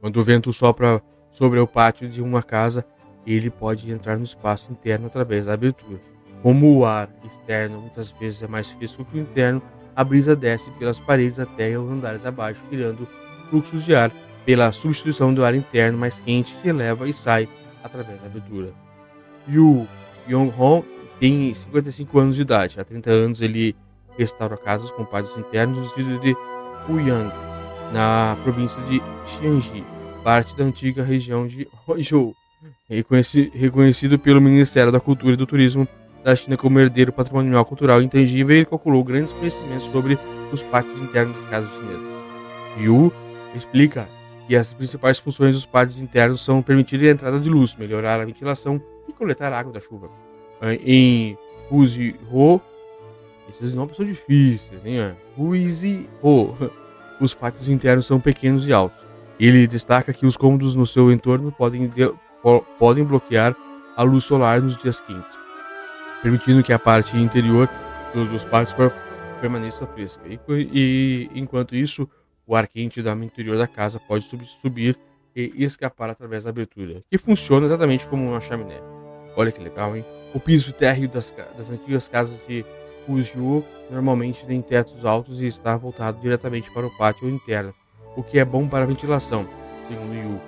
[0.00, 2.84] Quando o vento sopra sobre o pátio de uma casa,
[3.26, 6.00] ele pode entrar no espaço interno através da abertura.
[6.42, 9.62] Como o ar externo muitas vezes é mais fresco que o interno,
[9.94, 13.06] a brisa desce pelas paredes até os andares abaixo, criando
[13.50, 14.10] fluxos de ar
[14.46, 17.48] pela substituição do ar interno mais quente que eleva e sai
[17.82, 18.72] através da abertura.
[19.48, 19.86] Yu
[20.28, 20.84] Yong-hong
[21.18, 22.80] tem 55 anos de idade.
[22.80, 23.76] Há 30 anos ele
[24.16, 26.36] restaura casas com pátios internos no distrito de
[26.88, 27.30] Huyang,
[27.92, 29.84] na província de Xianji,
[30.24, 32.34] parte da antiga região de Huizhou,
[32.88, 35.86] reconhecido pelo Ministério da Cultura e do Turismo
[36.22, 40.18] da China como herdeiro patrimonial cultural intangível, ele calculou grandes conhecimentos sobre
[40.52, 42.02] os pátios internos das casas chinesas.
[42.78, 43.12] Yu
[43.54, 44.08] explica
[44.46, 48.24] que as principais funções dos pátios internos são permitir a entrada de luz, melhorar a
[48.24, 50.10] ventilação e coletar água da chuva.
[50.84, 51.38] Em
[51.70, 52.60] Huizhou,
[53.48, 55.14] esses nomes são difíceis, hein?
[55.38, 56.56] Huizhou.
[57.20, 58.98] Os pátios internos são pequenos e altos.
[59.38, 62.10] Ele destaca que os cômodos no seu entorno podem, de,
[62.78, 63.54] podem bloquear
[63.94, 65.39] a luz solar nos dias quentes
[66.22, 67.68] permitindo que a parte interior
[68.14, 68.74] dos parques
[69.40, 70.22] permaneça fresca.
[70.28, 72.08] E, e, enquanto isso,
[72.46, 74.98] o ar quente da interior da casa pode subir
[75.34, 78.80] e escapar através da abertura, que funciona exatamente como uma chaminé.
[79.36, 80.04] Olha que legal, hein?
[80.34, 82.64] O piso térreo das, das antigas casas de
[83.06, 87.72] Fuzhou normalmente tem tetos altos e está voltado diretamente para o pátio interno,
[88.16, 89.48] o que é bom para a ventilação,
[89.82, 90.40] segundo Yu.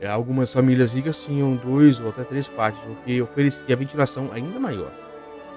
[0.00, 4.58] É, algumas famílias ricas tinham dois ou até três pátios, o que oferecia ventilação ainda
[4.58, 5.03] maior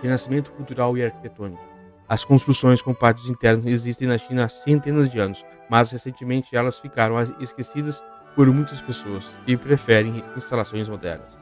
[0.01, 1.61] renascimento cultural e arquitetônico.
[2.09, 6.79] As construções com pátios internos existem na China há centenas de anos, mas recentemente elas
[6.79, 8.03] ficaram esquecidas
[8.35, 11.37] por muitas pessoas e preferem instalações modernas.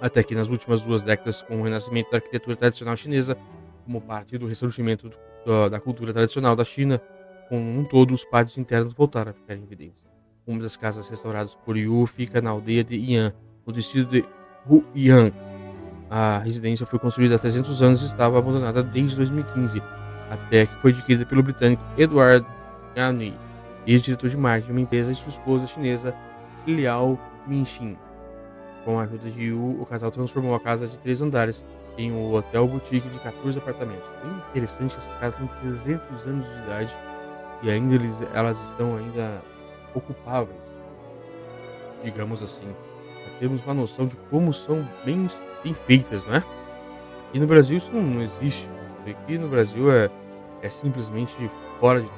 [0.00, 3.36] Até que nas últimas duas décadas, com o renascimento da arquitetura tradicional chinesa,
[3.84, 5.10] como parte do ressurgimento
[5.70, 7.02] da cultura tradicional da China,
[7.48, 10.08] com um todo, os pátios internos voltaram a ficar em evidência.
[10.46, 13.34] Uma das casas restauradas por Yu fica na aldeia de Yan,
[13.66, 14.24] no distrito de
[14.66, 15.34] Huyang,
[16.10, 19.80] a residência foi construída há 300 anos e estava abandonada desde 2015,
[20.28, 22.44] até que foi adquirida pelo britânico Edward
[22.96, 23.34] Yanni
[23.86, 26.14] ex-diretor de marketing de uma empresa, e sua esposa chinesa,
[26.66, 27.96] Liao Minxin.
[28.84, 31.64] Com a ajuda de Yu, o casal transformou a casa de três andares
[31.98, 34.08] em um hotel boutique de 14 apartamentos.
[34.22, 36.96] Bem interessante, essas casas têm 300 anos de idade
[37.62, 39.42] e ainda eles, elas estão ainda
[39.94, 40.56] ocupáveis,
[42.02, 42.68] digamos assim.
[43.24, 45.28] Pra termos uma noção de como são bem,
[45.62, 46.42] bem feitas, né?
[47.32, 48.68] E no Brasil isso não existe.
[49.06, 50.10] Aqui no Brasil é,
[50.62, 51.34] é simplesmente
[51.78, 52.08] fora de.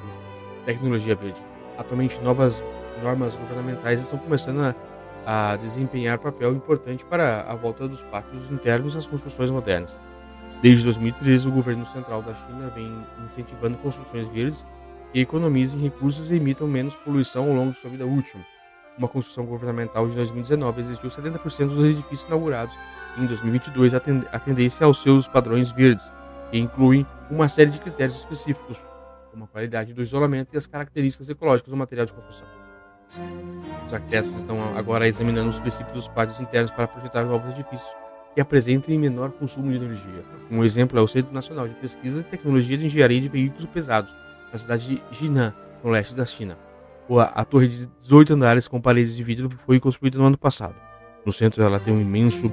[0.65, 1.41] Tecnologia verde.
[1.77, 2.63] Atualmente, novas
[3.03, 4.73] normas governamentais estão começando a
[5.25, 9.95] a desempenhar papel importante para a volta dos pátios internos às construções modernas.
[10.61, 14.65] Desde 2013, o governo central da China vem incentivando construções verdes
[15.11, 18.39] que economizem recursos e emitam menos poluição ao longo de sua vida útil.
[18.97, 22.75] Uma construção governamental de 2019 exigiu 70% dos edifícios inaugurados
[23.17, 26.03] em 2022 a tendência aos seus padrões verdes,
[26.51, 28.77] que incluem uma série de critérios específicos,
[29.31, 32.47] como a qualidade do isolamento e as características ecológicas do material de construção.
[33.87, 37.89] Os arquitetos estão agora examinando os princípios dos pátios internos para projetar novos edifícios
[38.33, 40.23] que apresentem menor consumo de energia.
[40.49, 44.11] Um exemplo é o Centro Nacional de Pesquisa e Tecnologia de Engenharia de Veículos Pesados,
[44.51, 45.53] na cidade de Jinan,
[45.83, 46.57] no leste da China.
[47.33, 50.75] A torre de 18 andares com paredes de vidro foi construída no ano passado.
[51.25, 52.51] No centro ela tem um imenso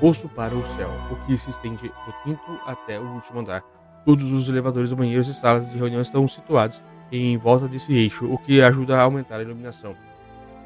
[0.00, 3.62] poço para o céu, o que se estende do quinto até o último andar.
[4.04, 8.38] Todos os elevadores, banheiros e salas de reunião estão situados em volta desse eixo, o
[8.38, 9.94] que ajuda a aumentar a iluminação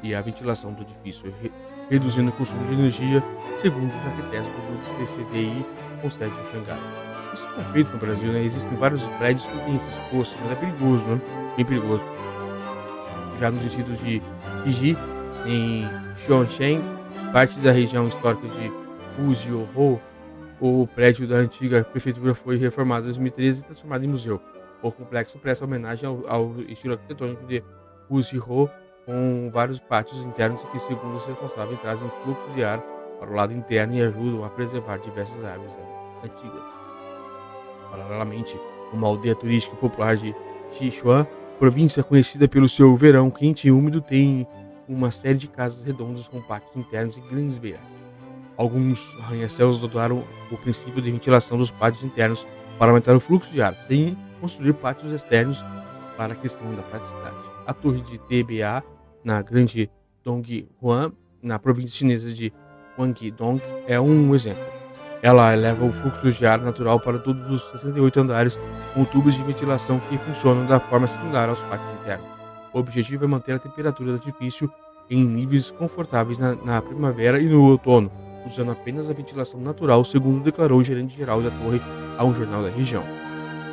[0.01, 1.33] e a ventilação do edifício,
[1.89, 3.23] reduzindo o consumo de energia,
[3.57, 5.65] segundo os arquitetos do CCDI
[6.01, 6.79] com sede Xangai.
[7.33, 8.43] Isso não é feito no Brasil, né?
[8.43, 11.19] Existem vários prédios que têm esses postos, mas é perigoso, né?
[11.55, 12.03] Bem perigoso.
[13.39, 14.21] Já no distrito de
[14.63, 14.97] Fiji,
[15.45, 15.87] em
[16.25, 16.81] Xuancheng,
[17.31, 18.71] parte da região histórica de
[19.19, 20.01] Fuzhou,
[20.61, 24.41] o prédio da antiga prefeitura foi reformado em 2013 e transformado em museu.
[24.81, 27.61] O complexo presta homenagem ao, ao estilo arquitetônico de
[28.07, 28.69] Fuzhou,
[29.05, 32.79] com vários pátios internos que, segundo os responsáveis, trazem fluxo de ar
[33.19, 35.73] para o lado interno e ajudam a preservar diversas árvores
[36.23, 36.63] antigas.
[37.91, 38.57] Paralelamente,
[38.93, 40.33] uma aldeia turística popular de
[40.71, 44.47] Sichuan, província conhecida pelo seu verão quente e úmido, tem
[44.87, 47.98] uma série de casas redondas com pátios internos e grandes beiras.
[48.59, 52.45] Alguns arranha-céus adotaram o princípio de ventilação dos pátios internos
[52.77, 55.63] para aumentar o fluxo de ar, sem construir pátios externos
[56.17, 57.37] para a questão da praticidade.
[57.65, 58.83] A torre de TBA,
[59.23, 59.89] na grande
[60.25, 62.51] Donghuan, na província chinesa de
[62.97, 64.65] Guangdong, é um exemplo.
[65.21, 68.59] Ela eleva o fluxo de ar natural para todos os 68 andares
[68.93, 72.27] com tubos de ventilação que funcionam da forma similar aos pátios internos.
[72.73, 74.69] O objetivo é manter a temperatura do edifício
[75.09, 78.11] em níveis confortáveis na, na primavera e no outono,
[78.45, 81.81] usando apenas a ventilação natural, segundo declarou o gerente geral da torre
[82.17, 83.03] a um jornal da região.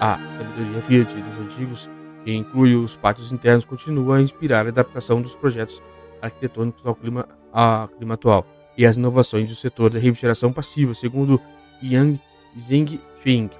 [0.00, 1.90] A sabedoria Fiat dos antigos,
[2.24, 5.82] que inclui os pátios internos, continua a inspirar a adaptação dos projetos
[6.20, 8.46] arquitetônicos ao clima, ao clima atual
[8.76, 11.40] e as inovações do setor da refrigeração passiva, segundo
[11.82, 12.20] Yang
[12.58, 13.50] Zhengfeng,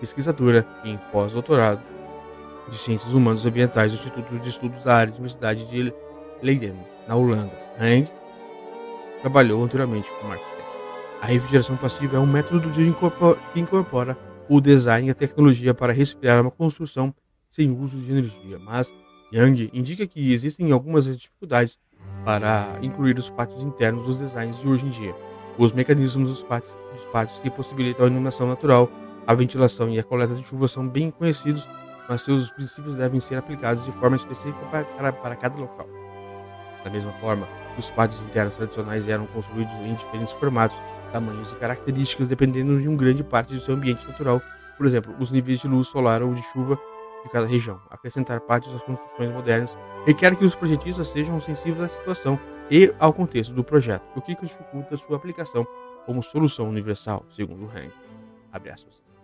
[0.00, 1.80] pesquisadora em pós-doutorado
[2.68, 5.92] de Ciências Humanas e Ambientais do Instituto de Estudos da Área da Universidade de
[6.42, 6.74] Leiden,
[7.06, 7.52] na Holanda.
[7.78, 8.08] Hang
[9.20, 10.53] trabalhou anteriormente como arquiteto.
[11.24, 12.84] A refrigeração passiva é um método de
[13.54, 14.14] que incorpora
[14.46, 17.14] o design e a tecnologia para resfriar uma construção
[17.48, 18.94] sem uso de energia, mas
[19.32, 21.78] Yang indica que existem algumas dificuldades
[22.26, 25.14] para incluir os pátios internos dos designs de hoje em dia.
[25.56, 28.90] Os mecanismos dos pátios, dos pátios que possibilitam a iluminação natural,
[29.26, 31.66] a ventilação e a coleta de chuva são bem conhecidos,
[32.06, 35.88] mas seus princípios devem ser aplicados de forma específica para, para cada local.
[36.84, 37.48] Da mesma forma,
[37.78, 40.76] os pátios internos tradicionais eram construídos em diferentes formatos
[41.14, 44.42] tamanhos e características dependendo de um grande parte do seu ambiente natural,
[44.76, 46.76] por exemplo, os níveis de luz solar ou de chuva
[47.22, 47.80] de cada região.
[47.88, 52.36] Acrescentar pátios às construções modernas requer que os projetistas sejam sensíveis à situação
[52.68, 55.64] e ao contexto do projeto, o que dificulta sua aplicação
[56.04, 57.92] como solução universal, segundo Hang.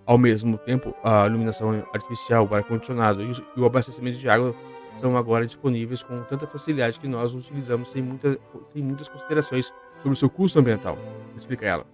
[0.06, 4.54] Ao mesmo tempo, a iluminação artificial, o ar-condicionado e o abastecimento de água
[4.94, 8.38] são agora disponíveis com tanta facilidade que nós os utilizamos sem, muita,
[8.68, 9.72] sem muitas considerações
[10.02, 10.98] sobre o seu custo ambiental,
[11.36, 11.86] explica ela.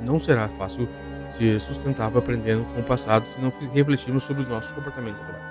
[0.00, 0.88] Não será fácil
[1.28, 5.42] ser sustentável aprendendo com o passado se não refletirmos sobre os nossos comportamentos atuais.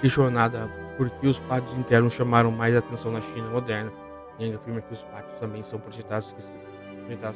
[0.00, 3.90] Questionada por que os pátios internos chamaram mais atenção na China moderna,
[4.38, 6.34] Yang afirma que os pátios também são projetados,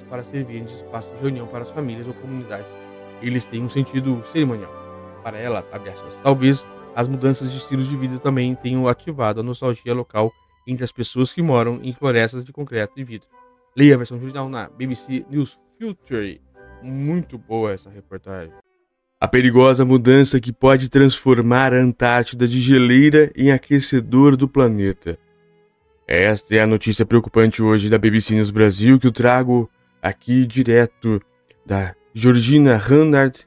[0.08, 2.74] para servirem de espaço de reunião para as famílias ou comunidades.
[3.20, 4.72] Eles têm um sentido cerimonial.
[5.22, 5.62] Para ela,
[6.22, 10.32] talvez as mudanças de estilos de vida também tenham ativado a nostalgia local
[10.66, 13.28] entre as pessoas que moram em florestas de concreto e vidro.
[13.76, 16.40] Leia a versão original na BBC News Future.
[16.80, 18.52] Muito boa essa reportagem.
[19.20, 25.18] A perigosa mudança que pode transformar a Antártida de geleira em aquecedor do planeta.
[26.06, 29.68] Esta é a notícia preocupante hoje da BBC News Brasil que eu trago
[30.00, 31.20] aqui direto
[31.66, 33.40] da Georgina Randard,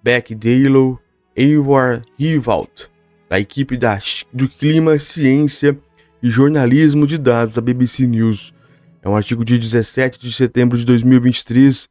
[0.00, 1.00] Beck Dalo,
[1.34, 2.84] Eivor Rivalt,
[3.28, 3.98] da equipe da,
[4.32, 5.76] do Clima, Ciência
[6.22, 8.54] e Jornalismo de Dados da BBC News.
[9.02, 11.88] É um artigo de 17 de setembro de 2023.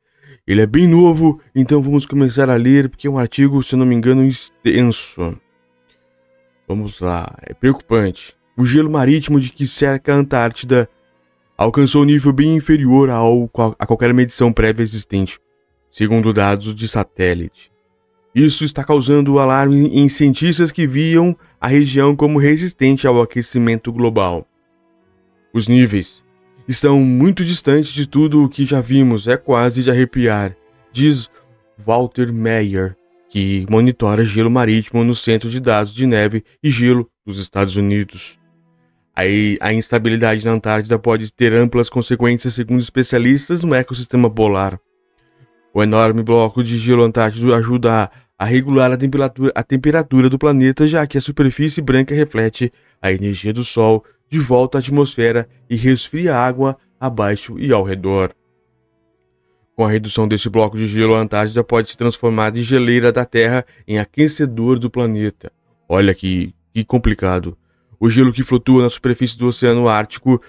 [0.48, 3.86] Ele é bem novo, então vamos começar a ler, porque é um artigo, se não
[3.86, 5.38] me engano, extenso.
[6.66, 8.34] Vamos lá, é preocupante.
[8.58, 10.90] O gelo marítimo de que cerca a Antártida
[11.58, 15.38] alcançou um nível bem inferior ao, a qualquer medição prévia existente,
[15.92, 17.70] segundo dados de satélite.
[18.34, 24.48] Isso está causando alarme em cientistas que viam a região como resistente ao aquecimento global.
[25.54, 26.24] Os níveis
[26.72, 30.56] estão muito distantes de tudo o que já vimos, é quase de arrepiar,
[30.92, 31.30] diz
[31.86, 32.96] Walter Meyer,
[33.30, 38.40] que monitora gelo marítimo no Centro de Dados de Neve e Gelo dos Estados Unidos.
[39.60, 44.80] A instabilidade na Antártida pode ter amplas consequências, segundo especialistas no ecossistema polar.
[45.74, 50.40] O enorme bloco de gelo antártico ajuda a, a regular a temperatura, a temperatura do
[50.40, 55.48] planeta, já que a superfície branca reflete a energia do Sol de volta à atmosfera
[55.70, 58.34] e resfria a água abaixo e ao redor.
[59.76, 63.26] Com a redução desse bloco de gelo, a Antártida pode se transformar de geleira da
[63.26, 65.52] Terra em aquecedor do planeta.
[65.88, 67.58] Olha que, que complicado.
[68.00, 70.42] O gelo que flutua na superfície do Oceano Ártico,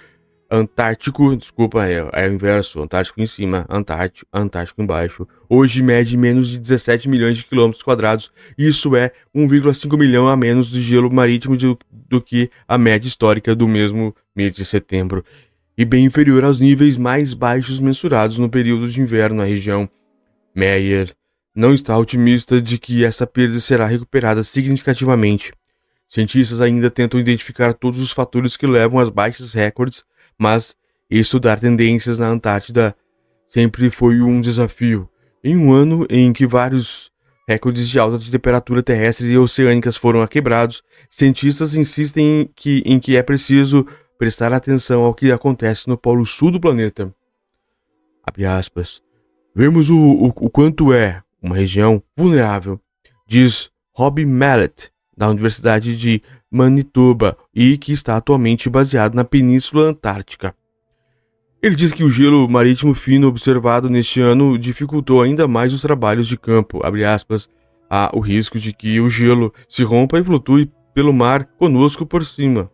[0.54, 6.50] Antártico, desculpa, é, é o inverso, Antártico em cima, Antártico, Antártico embaixo, hoje mede menos
[6.50, 11.56] de 17 milhões de quilômetros quadrados, isso é 1,5 milhão a menos de gelo marítimo
[11.56, 15.24] de, do que a média histórica do mesmo mês de setembro,
[15.74, 19.88] e bem inferior aos níveis mais baixos mensurados no período de inverno na região.
[20.54, 21.14] Meyer
[21.56, 25.50] não está otimista de que essa perda será recuperada significativamente.
[26.10, 30.04] Cientistas ainda tentam identificar todos os fatores que levam às baixas recordes,
[30.42, 30.74] mas
[31.08, 32.96] estudar tendências na Antártida
[33.48, 35.08] sempre foi um desafio.
[35.44, 37.12] Em um ano em que vários
[37.48, 43.16] recordes de alta temperatura terrestres e oceânicas foram quebrados, cientistas insistem em que, em que
[43.16, 43.86] é preciso
[44.18, 47.14] prestar atenção ao que acontece no polo sul do planeta.
[48.24, 49.00] Abre aspas.
[49.54, 52.80] Vemos o, o, o quanto é uma região vulnerável,
[53.28, 56.22] diz Rob Mallet, da Universidade de
[56.54, 60.54] Manitoba e que está atualmente baseado na Península Antártica.
[61.62, 66.28] Ele diz que o gelo marítimo fino observado neste ano dificultou ainda mais os trabalhos
[66.28, 66.82] de campo.
[67.06, 67.48] Aspas,
[67.88, 72.22] há o risco de que o gelo se rompa e flutue pelo mar conosco por
[72.22, 72.70] cima.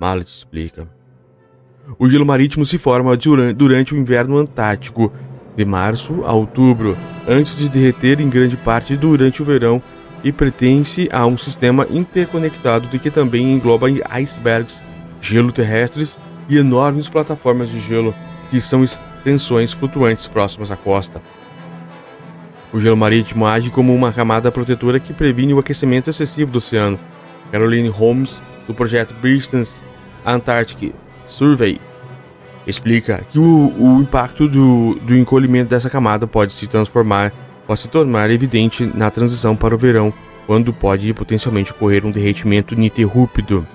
[0.00, 0.88] Mallet explica.
[1.98, 3.14] O gelo marítimo se forma
[3.54, 5.12] durante o inverno antártico,
[5.54, 9.82] de março a outubro, antes de derreter em grande parte durante o verão
[10.22, 14.82] e pertence a um sistema interconectado que também engloba icebergs,
[15.20, 16.16] gelo terrestres
[16.48, 18.14] e enormes plataformas de gelo
[18.50, 21.20] que são extensões flutuantes próximas à costa.
[22.72, 26.98] O gelo marítimo age como uma camada protetora que previne o aquecimento excessivo do oceano.
[27.50, 29.64] Caroline Holmes, do projeto Bristol
[30.24, 30.94] Antarctic
[31.26, 31.80] Survey,
[32.66, 37.32] explica que o, o impacto do, do encolhimento dessa camada pode se transformar
[37.68, 40.12] pode se tornar evidente na transição para o verão,
[40.46, 43.66] quando pode potencialmente ocorrer um derretimento ininterrupto.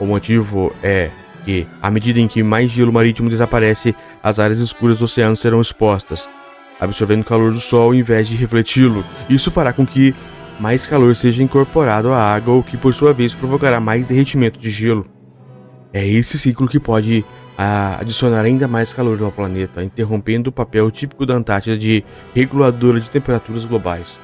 [0.00, 1.10] O motivo é
[1.44, 5.60] que, à medida em que mais gelo marítimo desaparece, as áreas escuras do oceano serão
[5.60, 6.28] expostas,
[6.80, 9.04] absorvendo o calor do Sol em vez de refleti-lo.
[9.30, 10.12] Isso fará com que
[10.58, 14.70] mais calor seja incorporado à água, o que por sua vez provocará mais derretimento de
[14.70, 15.06] gelo.
[15.92, 17.24] É esse ciclo que pode
[17.60, 23.00] a adicionar ainda mais calor ao planeta, interrompendo o papel típico da Antártida de reguladora
[23.00, 24.16] de temperaturas globais.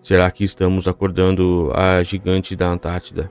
[0.00, 3.30] Será que estamos acordando a gigante da Antártida?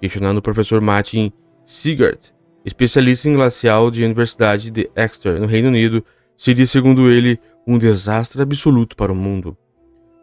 [0.00, 1.30] Questionando o professor Martin
[1.66, 2.30] Sigart,
[2.64, 6.02] especialista em glacial de Universidade de Exeter, no Reino Unido,
[6.34, 9.54] seria, segundo ele, um desastre absoluto para o mundo.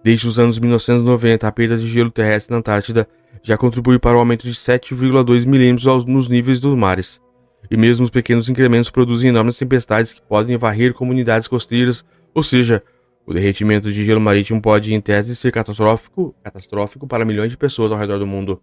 [0.03, 3.08] Desde os anos 1990, a perda de gelo terrestre na Antártida
[3.43, 7.21] já contribui para o aumento de 7,2 milímetros nos níveis dos mares.
[7.69, 12.83] E mesmo os pequenos incrementos produzem enormes tempestades que podem varrer comunidades costeiras, ou seja,
[13.25, 17.91] o derretimento de gelo marítimo pode, em tese, ser catastrófico, catastrófico para milhões de pessoas
[17.91, 18.61] ao redor do mundo.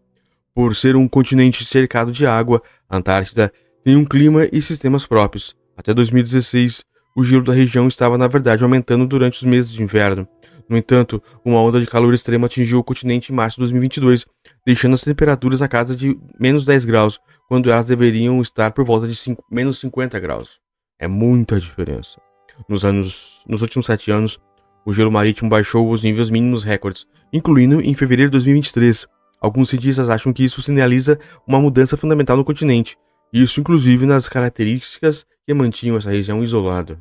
[0.54, 3.52] Por ser um continente cercado de água, a Antártida
[3.82, 5.56] tem um clima e sistemas próprios.
[5.76, 6.84] Até 2016,
[7.16, 10.28] o gelo da região estava, na verdade, aumentando durante os meses de inverno.
[10.72, 14.24] No entanto, uma onda de calor extremo atingiu o continente em março de 2022,
[14.64, 19.06] deixando as temperaturas na casa de menos 10 graus, quando elas deveriam estar por volta
[19.06, 20.58] de 5, menos 50 graus.
[20.98, 22.18] É muita diferença.
[22.66, 24.40] Nos, anos, nos últimos sete anos,
[24.86, 29.06] o gelo marítimo baixou os níveis mínimos recordes, incluindo em fevereiro de 2023.
[29.42, 32.96] Alguns cientistas acham que isso sinaliza uma mudança fundamental no continente,
[33.30, 36.98] isso inclusive nas características que mantinham essa região isolada.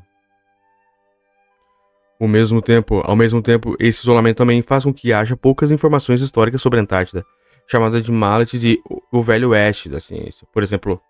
[2.21, 6.21] Ao mesmo tempo, ao mesmo tempo, esse isolamento também faz com que haja poucas informações
[6.21, 7.25] históricas sobre a Antártida,
[7.67, 8.79] chamada de Mallet de
[9.11, 10.47] o Velho Oeste da ciência.
[10.53, 11.01] Por exemplo,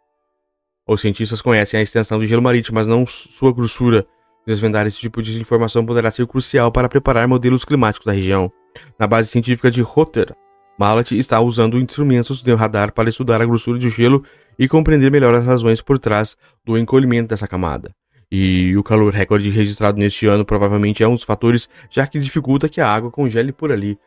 [0.87, 4.07] os cientistas conhecem a extensão do gelo marítimo, mas não sua grossura.
[4.47, 8.49] Desvendar esse tipo de informação poderá ser crucial para preparar modelos climáticos da região.
[8.97, 10.33] Na base científica de Rotter,
[10.79, 14.23] Mallet está usando instrumentos de radar para estudar a grossura do gelo
[14.57, 17.93] e compreender melhor as razões por trás do encolhimento dessa camada.
[18.31, 22.69] E o calor recorde registrado neste ano provavelmente é um dos fatores, já que dificulta
[22.69, 23.99] que a água congele por ali.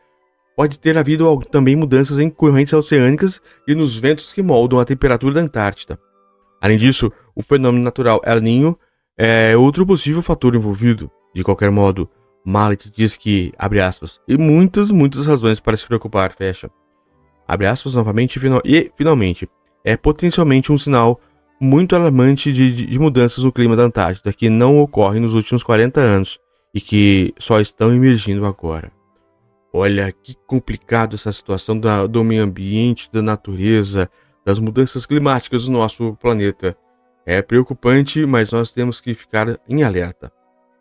[0.55, 5.35] Pode ter havido também mudanças em correntes oceânicas e nos ventos que moldam a temperatura
[5.35, 5.99] da Antártida.
[6.59, 8.79] Além disso, o fenômeno natural El Niño
[9.17, 11.11] é outro possível fator envolvido.
[11.33, 12.09] De qualquer modo,
[12.43, 16.71] Mallet diz que, abre aspas, e muitas, muitas razões para se preocupar, fecha.
[17.47, 19.47] Abre aspas novamente final, e, finalmente,
[19.83, 21.19] é potencialmente um sinal
[21.65, 25.99] muito alarmante de, de, mudanças no clima da Antártida que não ocorrem nos últimos 40
[25.99, 26.39] anos
[26.73, 28.91] e que só estão emergindo agora.
[29.73, 34.09] Olha que complicado essa situação da, do meio ambiente, da natureza,
[34.45, 36.77] das mudanças climáticas do nosso planeta.
[37.25, 40.31] É preocupante, mas nós temos que ficar em alerta.